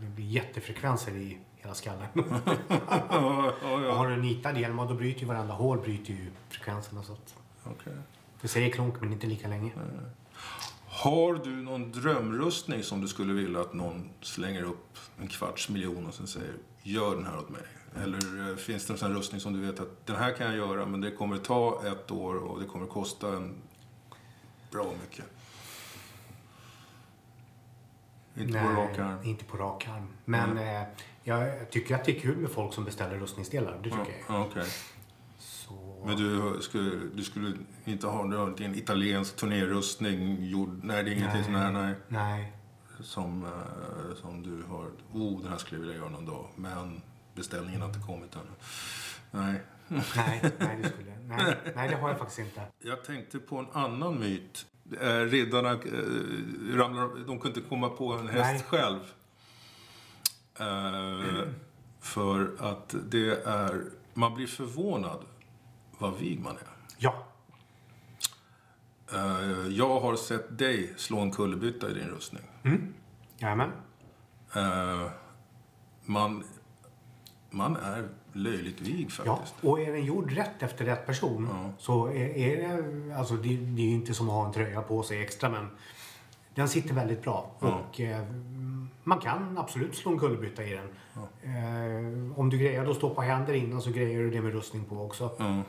[0.00, 2.06] det blir jättefrekvenser i hela skallen.
[2.14, 7.02] Och har du en nitad hjälm, då bryter ju varenda hål bryter ju frekvenserna.
[7.02, 7.34] Så att
[7.64, 7.92] Okej.
[8.40, 9.72] det säger klonk, men inte lika länge.
[10.88, 16.06] Har du någon drömrustning som du skulle vilja att någon slänger upp en kvarts miljon
[16.06, 17.62] och sen säger gör den här åt mig?
[18.02, 20.86] Eller eh, finns det en rustning som du vet att den här kan jag göra
[20.86, 23.54] men det kommer ta ett år och det kommer kosta en
[24.70, 25.24] bra mycket?
[28.36, 29.18] Inte på rak arm.
[29.24, 30.08] inte på rak arm.
[30.24, 30.82] Men eh,
[31.22, 33.72] jag tycker att det är kul med folk som beställer rustningsdelar.
[33.82, 34.36] Det tycker Ja, jag.
[34.36, 34.66] ja, okej.
[35.38, 37.52] Så, Men du skulle, du skulle
[37.84, 40.80] inte ha någon en italiensk turnérrustning gjord?
[40.84, 41.94] Nej, det är ingenting sån här, nej.
[42.08, 42.52] nej.
[43.00, 47.02] Som, eh, som du har, oh den här skulle jag vilja göra någon dag, men
[47.34, 48.44] beställningen har inte kommit ännu.
[49.30, 49.60] Nej.
[50.16, 52.62] Nej, nej, det skulle nej, nej, det har jag faktiskt inte.
[52.78, 54.66] Jag tänkte på en annan myt.
[55.00, 58.62] Eh, Riddarna eh, ramlar, de kunde inte komma på en häst Nej.
[58.62, 59.00] själv.
[60.58, 61.48] Eh,
[62.00, 63.84] för att det är,
[64.14, 65.24] man blir förvånad
[65.98, 66.62] vad vig man är.
[66.98, 67.26] Ja,
[69.68, 72.42] jag har sett dig slå en kullerbytta i din rustning.
[73.38, 73.70] jajamän.
[74.54, 75.10] Eh,
[76.04, 76.44] man,
[77.50, 79.54] man är löjligt vig Ja, faktiskt.
[79.64, 83.82] och är den gjord rätt efter rätt person så är, är det, alltså det, det
[83.82, 85.68] är ju inte som att ha en tröja på sig extra men
[86.54, 87.50] den sitter väldigt bra.
[87.58, 88.24] Och eh,
[89.04, 90.88] man kan absolut slå en kullerbytta i den.
[91.42, 94.84] Eh, om du grejer att stå på händer innan så grejer du det med rustning
[94.84, 95.30] på också.
[95.38, 95.62] Ja.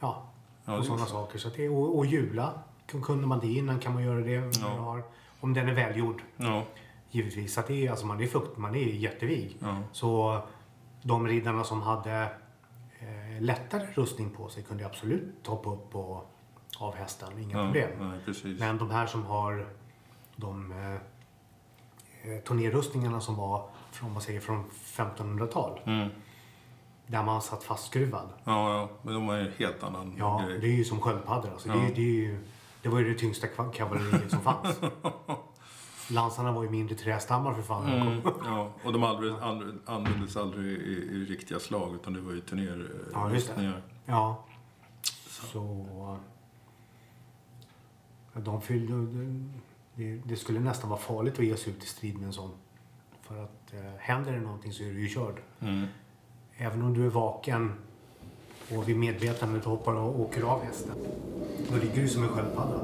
[0.00, 0.26] Ja,
[0.64, 1.10] Ja, och sådana så.
[1.10, 1.38] saker.
[1.38, 2.52] Så det, och, och hjula,
[2.90, 4.38] kun- kunde man det innan kan man göra det.
[4.38, 4.52] om
[4.84, 5.02] Har,
[5.40, 6.22] om den är välgjord.
[6.36, 6.62] Ja.
[7.10, 7.54] Givetvis.
[7.54, 9.56] Så att det är, alltså man är frukt, man är jättevig.
[9.60, 9.76] Ja.
[9.92, 10.38] Så
[11.06, 12.22] de riddarna som hade
[13.00, 16.22] eh, lättare rustning på sig kunde absolut hoppa upp på,
[16.78, 17.38] av hästen.
[17.38, 18.12] Inga Ja, problem.
[18.24, 18.60] precis.
[18.60, 19.66] Men de här som har
[20.36, 20.94] de eh,
[22.32, 25.80] eh, turnérrustningarna som var från, man säger, från 1500-tal.
[25.84, 26.08] Mm.
[27.06, 28.28] Där man satt fastskruvad.
[28.44, 30.58] Ja, ja, men de har en helt annan Ja, grej.
[30.60, 31.50] det är ju som sköldpaddor.
[31.52, 31.68] Alltså.
[31.68, 32.38] Det, ju- det, ju,
[32.82, 34.80] det var ju det tyngsta kavalleriet som fanns.
[36.10, 37.86] Lansarna var ju mindre trästammar för fan.
[37.92, 38.32] Mm, kom.
[38.44, 42.36] ja, och de aldrig, aldrig, användes aldrig i, i riktiga slag utan det var ju
[42.36, 43.12] Ja, just det.
[43.12, 43.82] turnérrustningar.
[44.06, 44.44] Ja.
[45.28, 45.86] Så...
[48.34, 48.92] ja, De fyllde...
[49.94, 52.50] Det, det skulle nästan vara farligt att ge sig ut i strid med en sån.
[53.22, 55.34] För att eh, händer det någonting så är du ju körd.
[55.60, 55.86] Mm.
[56.56, 57.72] Även om du är vaken
[58.76, 60.94] och vid medvetandet hoppar och åker av hästen.
[61.70, 62.80] Då ligger du som en sköldpadda.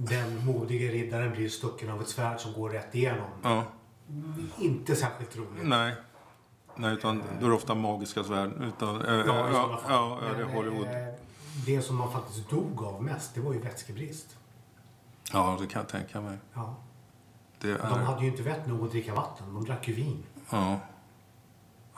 [0.00, 3.30] Den modige riddaren blir stucken av ett svärd som går rätt igenom.
[3.42, 3.64] Ja,
[4.58, 5.48] Inte särskilt roligt.
[5.66, 5.94] nej.
[6.76, 8.50] Nej, utan då är det ofta magiska svärd.
[8.62, 10.86] Utan, eh, Ja, sådana ja, ja, ja, det är Hollywood.
[10.86, 11.14] eh,
[11.66, 14.36] Det som man faktiskt dog av mest, det var ju vätskebrist.
[15.32, 16.38] Ja, det kan jag tänka mig.
[16.54, 16.74] Ja.
[17.60, 17.86] Det De är...
[18.04, 19.54] hade ju inte vett nog att dricka vatten.
[19.54, 20.22] De drack ju vin.
[20.50, 20.78] Ja.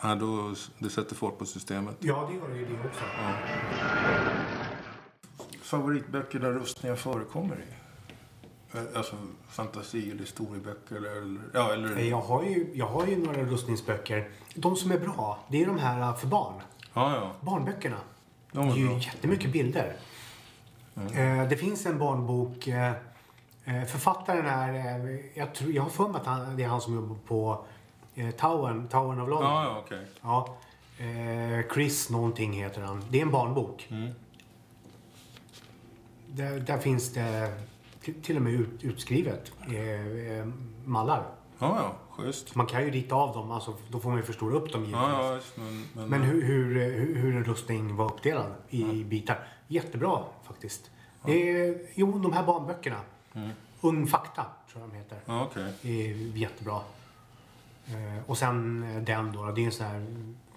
[0.03, 1.97] ja då, det sätter folk på systemet.
[2.01, 3.05] Ja, det gör det ju det också.
[5.63, 7.75] Favoritböcker där rustningar förekommer i?
[8.75, 9.17] Eh, Alltså
[9.49, 11.41] fantasi eller historieböcker eller...
[11.55, 11.99] Ja, eller...
[12.01, 14.29] Jag har, ju, jag har ju några rustningsböcker.
[14.55, 16.55] De som är bra, det är de här eh, för barn.
[16.95, 17.33] Ja, ja.
[17.41, 17.97] Barnböckerna.
[18.53, 18.99] De är det är ju bra.
[18.99, 19.97] jättemycket bilder.
[20.95, 22.69] Eh, Det finns en barnbok.
[23.89, 27.17] Författaren är, jag, tror, jag har för mig att han, det är han som jobbar
[27.27, 27.65] på
[28.39, 29.51] Towern, Towern of London.
[29.51, 30.07] Ja, ja, okej.
[30.23, 30.57] Ja.
[31.75, 33.05] Chris någonting heter han.
[33.11, 33.87] Det är en barnbok.
[33.91, 34.11] Mm.
[36.27, 37.55] Där, där finns det
[38.23, 40.07] till, och med ut, utskrivet eh,
[40.39, 40.47] eh,
[40.85, 41.27] mallar.
[41.59, 41.97] Ja, ja.
[42.11, 42.55] Schysst.
[42.55, 45.09] Man kan ju rita av dem, alltså, då får man ju förstora upp dem givetvis.
[45.13, 45.87] Ja, ja, just, men...
[45.93, 49.47] Men, Men hur, hur, hur, hur en rustning var uppdelad i bitar.
[49.69, 50.91] Jättebra faktiskt.
[51.25, 53.01] Det är, jo, de här barnböckerna.
[53.81, 55.19] Ung fakta, tror jag de heter.
[55.27, 55.73] Ja, okej.
[55.83, 56.81] är jättebra.
[57.87, 60.07] Eh, och sen eh, den då, det är en sån här,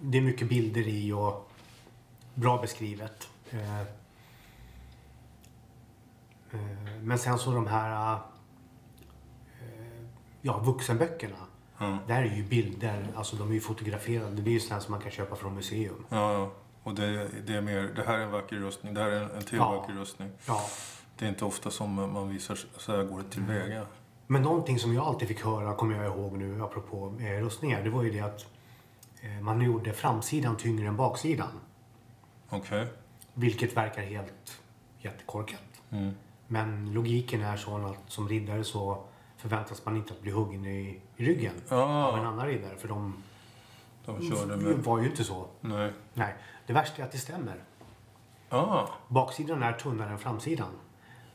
[0.00, 1.50] det är mycket bilder i och
[2.34, 3.28] bra beskrivet.
[6.54, 8.18] Eh, men sen så de här eh,
[10.42, 11.36] ja, vuxenböckerna.
[11.78, 11.98] Ja.
[12.06, 14.30] Där är ju bilder, alltså de är ju fotograferade.
[14.42, 16.04] Det är ju sådana som man kan köpa från museum.
[16.08, 16.50] Ja, ja.
[16.82, 19.30] Och det, det är mer, det här är en vacker rustning, det här är en,
[19.30, 19.70] en till Ja.
[19.80, 20.30] vacker rustning.
[20.46, 20.60] Ja.
[21.18, 23.86] Det är inte ofta som man visar så här går det tillväga.
[24.26, 27.90] Men någonting som jag alltid fick höra, kommer jag ihåg nu apropå eh, rustningar, det
[27.90, 28.46] var ju det att
[29.22, 31.48] eh, man gjorde framsidan tyngre än baksidan.
[32.48, 32.86] Okej.
[33.34, 34.60] Vilket verkar helt
[34.98, 35.62] jättekorkat.
[35.90, 36.14] Mm.
[36.46, 39.04] Men logiken är sån att som riddare så
[39.36, 42.04] förväntas man inte att bli huggen i, i ryggen Ah.
[42.04, 42.76] av en annan riddare.
[42.76, 43.14] För de
[44.06, 44.76] De körde med...
[44.76, 45.46] var ju inte så.
[45.60, 45.92] Nej.
[46.14, 46.34] Nej,
[46.66, 47.64] det värsta är att det stämmer.
[48.48, 48.86] Ah.
[49.08, 50.68] Baksidan är tunnare än framsidan.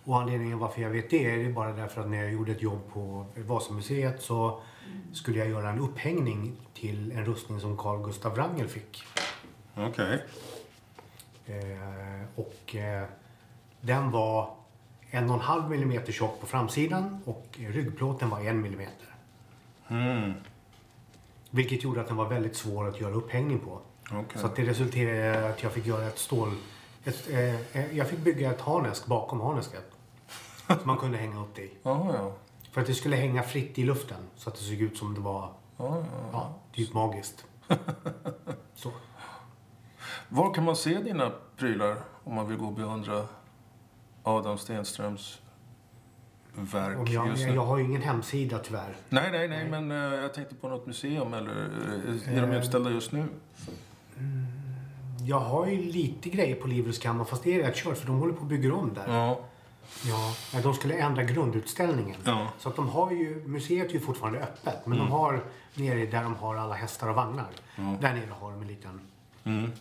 [0.03, 2.81] Och anledningen varför jag vet det är bara därför att när jag gjorde ett jobb
[2.93, 4.61] på Vasamuseet så
[5.13, 9.03] skulle jag göra en upphängning till en rustning som Carl Gustav Wrangel fick.
[9.75, 10.23] Okej.
[11.45, 13.05] Eh, och eh,
[13.81, 14.55] den var
[15.09, 19.15] en och en halv millimeter tjock på framsidan och ryggplåten var en millimeter.
[19.87, 20.33] Mm.
[21.49, 23.79] Vilket gjorde att den var väldigt svår att göra upphängning på.
[24.11, 24.41] Okej.
[24.41, 26.49] Så att det resulterade i att jag fick göra ett stål...
[27.03, 29.91] Ett, eh, eh, jag fick bygga ett harnesk bakom harnesket.
[30.67, 31.71] som man kunde hänga upp det i.
[31.83, 32.33] Ja, ja.
[32.71, 34.17] För att det skulle hänga fritt i luften.
[34.35, 36.29] Så att det såg ut som det var Ja, ja.
[36.31, 37.45] ja, typ magiskt.
[38.75, 38.91] Så.
[40.29, 43.23] Var kan man se dina prylar om man vill gå och beundra
[44.23, 45.39] Adam Stenströms
[46.53, 47.53] verk Om jag, just nu?
[47.55, 48.95] jag har ju ingen hemsida tyvärr.
[49.09, 52.57] Nej, nej, nej, men eh, jag tänkte på något museum eller eh, är de Eh.
[52.59, 53.23] utställda just nu?
[55.25, 58.33] Jag har ju lite grejer på Livrustkammaren fast det är rätt kört för de håller
[58.33, 59.13] på att bygga om där.
[59.13, 59.39] Ja.
[60.05, 62.15] Ja, nej, de skulle ändra grundutställningen.
[62.23, 62.47] Ja.
[62.59, 64.85] Så att de har ju, museet är ju fortfarande öppet.
[64.85, 65.43] Men de har
[65.75, 67.47] nere där de har alla hästar och vagnar.
[67.75, 69.01] Där nere har de en liten,
[69.43, 69.71] Mm.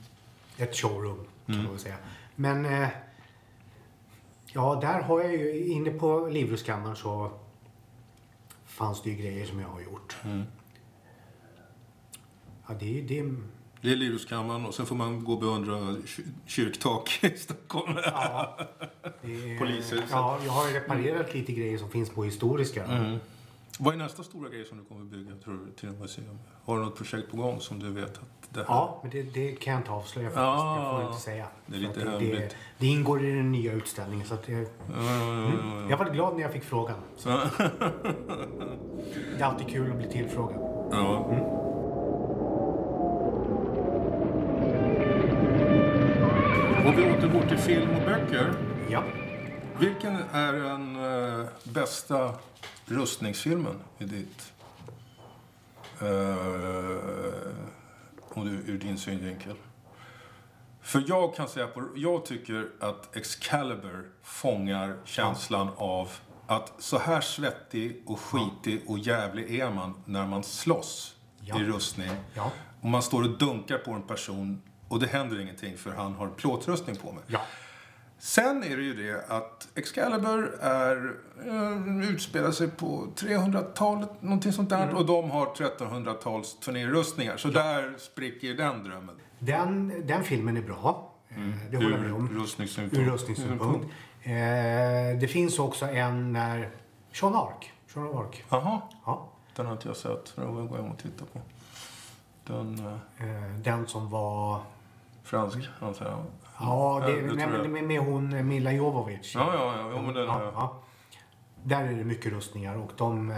[0.58, 1.94] ett showroom kan man väl säga.
[2.34, 2.88] Men eh,
[4.52, 7.30] ja, där har jag ju, inne på Livrustkammaren så
[8.66, 10.16] fanns det ju grejer som jag har gjort.
[10.24, 10.42] Mm.
[12.68, 13.34] Ja, det, det,
[13.82, 17.96] Det är Livrustkammaren och sen får man gå och beundra kyr- kyrktak i Stockholm.
[18.04, 18.58] ja,
[19.22, 20.04] det är- Polishuset.
[20.10, 22.84] Ja, jag har ju reparerat lite grejer som finns på historiska.
[22.84, 23.18] Mm.
[23.80, 26.38] Vad är nästa stora grej som du kommer bygga tror du, till ett museum?
[26.64, 28.66] Har du något projekt på gång som du vet att det här...
[28.68, 30.42] Ja, men det, det kan jag inte avslöja faktiskt.
[30.42, 30.82] Ja.
[30.92, 31.46] Jag får inte säga.
[31.66, 32.32] Det är lite att hemligt.
[32.38, 34.26] Det, det ingår i den nya utställningen.
[34.26, 34.66] Så att det, Ja,
[34.96, 35.50] ja, ja,
[35.80, 36.96] ja, jag var glad när jag fick frågan.
[37.16, 37.40] Så, Det
[39.40, 40.88] är alltid kul att bli tillfrågad.
[40.92, 41.34] ja.
[46.86, 48.52] Och vi återgår till film och böcker.
[48.90, 49.02] Ja.
[49.80, 50.96] Vilken är den
[51.40, 52.34] eh, bästa
[52.86, 54.52] rustningsfilmen i ditt...
[56.00, 57.52] eh,
[58.30, 59.54] om du, ur din synvinkel?
[60.82, 66.10] För jag kan säga på, jag tycker att Excalibur fångar känslan av
[66.46, 71.60] att så här svettig och skitig och jävlig är man när man slåss Ja.
[71.60, 72.10] i rustning.
[72.34, 72.50] Ja.
[72.80, 76.28] Och man står och dunkar på en person och det händer ingenting för han har
[76.28, 77.22] plåtrustning på mig.
[77.26, 77.40] Ja.
[78.18, 81.14] Sen är det ju det att Excalibur är,
[81.46, 84.94] eh, utspelar sig på 300-talet, någonting sånt där.
[84.94, 87.36] Och de har 1300-tals turnérrustningar.
[87.36, 89.14] Så där spricker den drömmen.
[89.38, 91.12] Den, den filmen är bra.
[91.28, 91.36] Eh,
[91.70, 92.28] Det håller jag med om.
[92.28, 92.96] rustningssynpunkt.
[92.98, 93.86] Ur rustningssynpunkt.
[94.22, 94.32] Eh,
[95.20, 96.70] det finns också en när...
[97.12, 97.72] Sean Ark.
[97.94, 98.44] Sean Ark.
[98.48, 99.28] Jaha, Ja.
[99.56, 100.32] den har inte jag sett.
[100.36, 101.40] Den går jag och titta på.
[102.44, 102.92] Den, eh,
[103.28, 104.60] Eh, den som var...
[105.24, 106.24] fransk, antar jag.
[106.60, 107.70] Ja, det, det nej, jag.
[107.70, 109.34] med, med hon Mila Jovovich.
[109.34, 109.90] Ja, ja, ja.
[109.96, 110.54] Jo, men den har Ja, jag.
[110.54, 110.82] ja.
[111.62, 113.30] Där är det mycket rustningar och de...
[113.30, 113.36] Eh,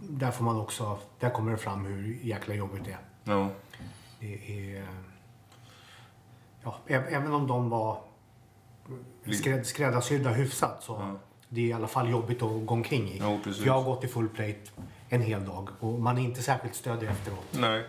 [0.00, 0.98] där får man också...
[1.18, 2.98] Där kommer det fram hur jäkla jobbigt det är.
[3.24, 3.48] Ja.
[4.20, 4.34] Det
[4.76, 4.86] är...
[6.64, 7.98] Ja, ä- även om de var
[9.32, 11.16] skräd, skräddarsydda hyfsat så Ja.
[11.48, 13.18] det är i alla fall jobbigt att gå omkring i.
[13.18, 14.60] Ja, jag har gått i full plate
[15.08, 17.46] en hel dag och man är inte särskilt stödig efteråt.
[17.52, 17.84] Nej.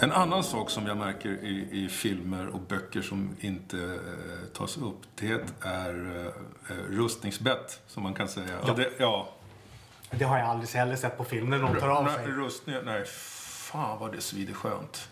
[0.00, 4.76] En annan sak som jag märker i, i filmer och böcker som inte eh, tas
[4.76, 6.24] upp, det är
[6.68, 8.58] eh, rustningsbett, som man kan säga.
[8.66, 8.72] Ja.
[8.72, 9.28] Det, ja.
[10.10, 12.26] Det har jag aldrig heller sett på film när någon tar av sig.
[12.26, 15.08] Rustning, nej, fan vad det svider skönt.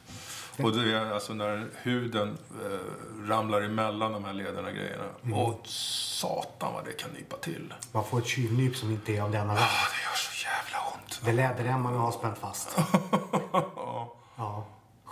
[0.62, 5.04] Och det är alltså när huden eh, ramlar emellan de här lederna grejerna.
[5.24, 5.38] Mm.
[5.38, 7.74] Och satan vad det kan nypa till.
[7.92, 9.62] Man får ett tjuvnyp som inte är av denna värld.
[9.62, 11.20] Ah, det gör så jävla ont.
[11.24, 12.76] Det är läderremmarna har spänt fast.
[14.36, 14.66] Ja.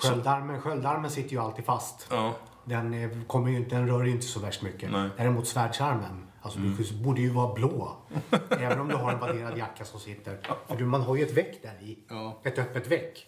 [0.08, 2.06] Sköldarmen, sköldarmen sitter ju alltid fast.
[2.10, 2.34] Ja.
[2.64, 4.92] Den, eh, kommer ju inte, den rör ju inte så värst mycket.
[4.92, 5.08] Nej.
[5.16, 7.96] Däremot svärdsarmen, Alltså du borde ju vara blå.
[8.50, 10.38] Även om du har en vadderad jacka som sitter.
[10.68, 11.98] För du, man har ju ett väck där i.
[12.08, 12.38] Ja.
[12.44, 13.26] Ett öppet väck.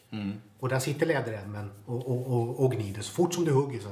[0.60, 3.02] Och där sitter läderremmen och, och, och, och gnider.
[3.02, 3.88] Så fort som du hugger så.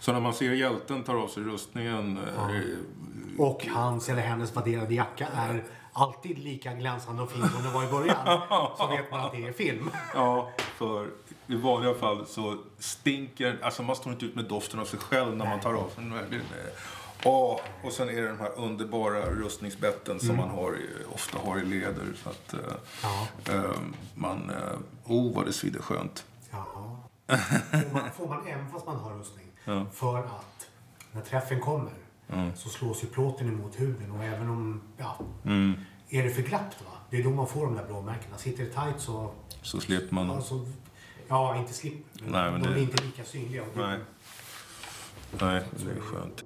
[0.00, 2.18] Så när man ser hjälten tar av sig rustningen.
[2.38, 7.72] eh, Och hans eller hennes vadderade jacka är alltid lika glänsande och fin som den
[7.72, 8.16] var i början.
[8.78, 9.90] Så vet man att det är film.
[10.14, 11.06] Ja, för
[11.46, 13.58] i vanliga fall så stinker...
[13.62, 16.04] Alltså man står inte ut med doften av sig själv när man tar av sig.
[17.24, 20.76] Åh, och sen är det de här underbara rustningsbetten som man har,
[21.14, 22.06] ofta har i leder.
[22.22, 22.60] Så att eh,
[23.02, 23.26] Ja.
[23.54, 23.70] eh,
[24.14, 24.50] man...
[24.50, 24.78] Eh,
[25.12, 26.24] oh, vad det svider skönt.
[26.50, 26.96] Jaha.
[27.70, 29.46] Får man, får man även fast man har rustning.
[29.92, 30.68] För att
[31.12, 31.92] när träffen kommer
[32.56, 35.18] så slås ju plåten emot huden och även om, ja,
[36.08, 36.90] är det för glatt va?
[37.10, 38.38] Det är då man får de där blåmärkena.
[38.38, 39.32] Sitter det tight så,
[39.62, 40.30] Så slipper man...
[40.30, 40.66] alltså,
[41.28, 43.62] ja inte slipper, Nej, men de det- är inte lika synliga.
[43.76, 43.98] Nej.
[45.40, 46.44] Nej, det är skönt.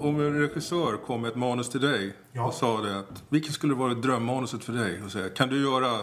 [0.00, 2.46] Om en regissör kom med ett manus till dig Ja.
[2.46, 5.02] och sa det att vilket skulle vara drömmanuset för dig?
[5.04, 6.00] Och säga, kan du göra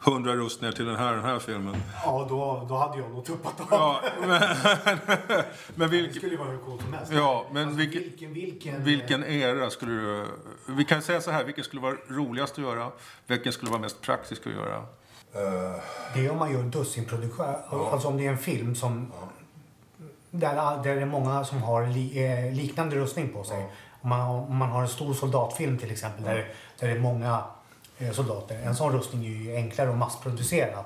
[0.00, 1.76] hundra rustningar till den här, den här filmen?
[2.04, 3.66] Ja, då, då hade jag nog tuppat av.
[3.70, 4.28] Ja, men,
[5.74, 7.12] men Det vilken, skulle ju vara hur coolt som helst.
[7.12, 10.26] ja, men Alltså, vilken, vilken, vilken, vilken era skulle du...
[10.66, 12.90] Vi kan säga så här, vilken skulle vara roligast att göra?
[13.26, 14.84] Vilken skulle vara mest praktisk att göra?
[16.14, 17.46] Det är om man gör dussinproduktion.
[17.92, 19.12] Alltså om det är en film som...
[20.30, 23.66] Där, där det är många som har li, eh, liknande rustning på sig.
[24.00, 26.34] Om, man, om man har en stor soldatfilm till exempel där,
[26.80, 27.42] där det är många eh,
[28.12, 28.58] soldater.
[28.64, 30.84] En sån rustning är ju enklare att massproducera.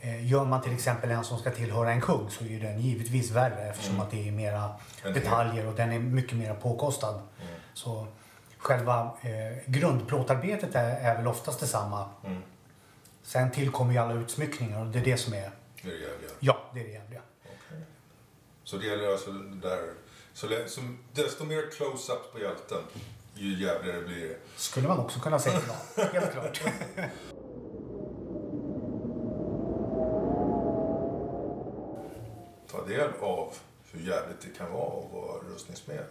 [0.00, 3.30] Eh, gör man till exempel en som ska tillhöra en kung så är den givetvis
[3.30, 4.70] värre eftersom att det är mera
[5.02, 7.22] detaljer och den är mycket mer påkostad.
[7.74, 8.06] Så
[8.58, 12.08] själva eh, grundplåtarbetet är, är väl oftast detsamma.
[13.22, 15.50] Sen tillkommer ju alla utsmyckningar och det är det som är...
[15.82, 16.30] Det är det jävliga.
[16.40, 17.20] Ja, det är det jävliga.
[18.64, 19.92] Så det gäller alltså där...
[20.32, 22.78] Så, som, desto mer close-up på hjälten,
[23.34, 24.36] ju jävligare blir det.
[24.56, 26.06] Skulle man också kunna säga idag.
[26.12, 26.60] Helt klart.
[32.70, 33.52] ta del av
[33.92, 36.04] hur jävligt det kan vara att vara rustningsmed.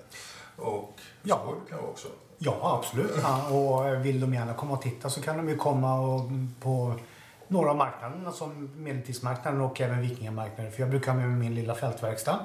[0.56, 0.94] Och
[1.24, 1.54] Ja.
[1.66, 2.08] det kan vara också.
[2.38, 3.12] Ja, absolut.
[3.24, 6.22] Ja, och vill de gärna komma och titta så kan de ju komma och,
[6.60, 6.94] på
[7.48, 10.72] några av marknaderna som medeltidsmarknaden och även vikingamarknaden.
[10.72, 12.40] För jag brukar med min lilla fältverkstad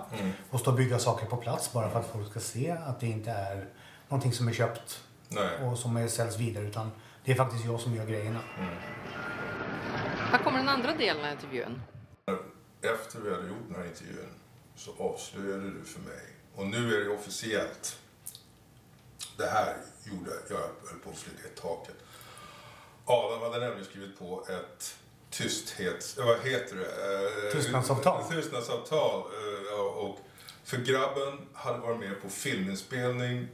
[0.50, 3.06] och stå och bygga saker på plats bara för att folk ska se att det
[3.06, 3.64] inte är
[4.08, 5.58] någonting som är köpt Nej.
[5.64, 6.90] och som är säljs vidare utan
[7.24, 8.40] det är faktiskt jag som gör grejerna.
[10.30, 11.82] Här kommer den andra delen av intervjun.
[12.82, 14.28] Efter vi hade gjort den här intervjun
[14.76, 16.22] så avslöjade du för mig,
[16.54, 17.98] och nu är det officiellt.
[19.36, 20.56] Det här gjorde jag
[20.90, 21.94] höll på att flyga i taket.
[23.04, 24.96] Adam hade nämligen skrivit på ett
[25.30, 26.16] tysthets...
[26.18, 27.46] Vad heter det?
[27.46, 28.24] Eh, Tystnadsavtal.
[28.30, 29.20] Tystnadsavtal.
[29.20, 30.18] eh, Och
[30.64, 33.48] för grabben hade varit med på filminspelning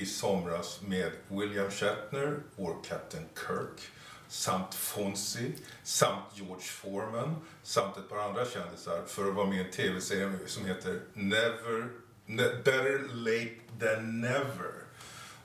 [0.00, 3.90] i somras med William Shatner, vår Captain Kirk,
[4.28, 9.64] samt Fonzie, samt George Foreman, samt ett par andra kändisar för att vara med i
[9.64, 11.88] en tv-serie som heter Never,
[12.26, 14.72] ne, Better Late Than Never.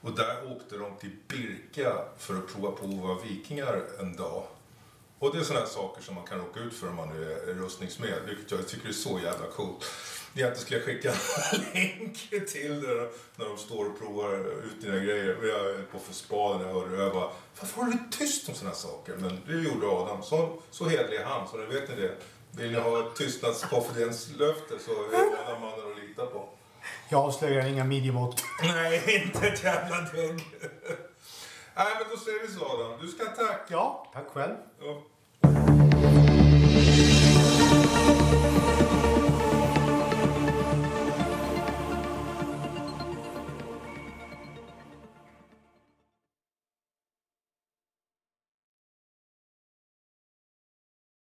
[0.02, 4.44] Och där åkte de till Birka för att prova på att vara vikingar en dag.
[5.24, 7.32] Och det är sådana här saker som man kan råka ut för om man nu
[7.32, 9.86] är rustningsmed, vilket jag tycker är så jävla coolt.
[10.36, 11.14] Egentligen ska jag skicka
[11.74, 14.34] länk till det när de står och provar
[14.66, 15.38] ut dina grejer.
[15.44, 17.04] Jag är på för spaden när jag hörde det.
[17.04, 19.16] Jag bara, varför var du tyst om sådana saker?
[19.20, 20.24] Men det gjorde Adam.
[20.24, 22.16] Så, så hedlig är han, så nu vet ni det.
[22.52, 26.50] Vill ni ha ett tystnadskonfidenslöfte så är Adam mannen att lita på.
[27.10, 28.44] Jag avslöjar inga midjemått.
[28.64, 30.42] Nej, inte ett jävla dugg.
[31.76, 33.00] Nej, men då säger vi så Adam.
[33.02, 33.62] Du ska ha tack.
[33.68, 34.56] Ja, tack själv.
[34.80, 35.04] Ja.
[35.44, 35.54] うん。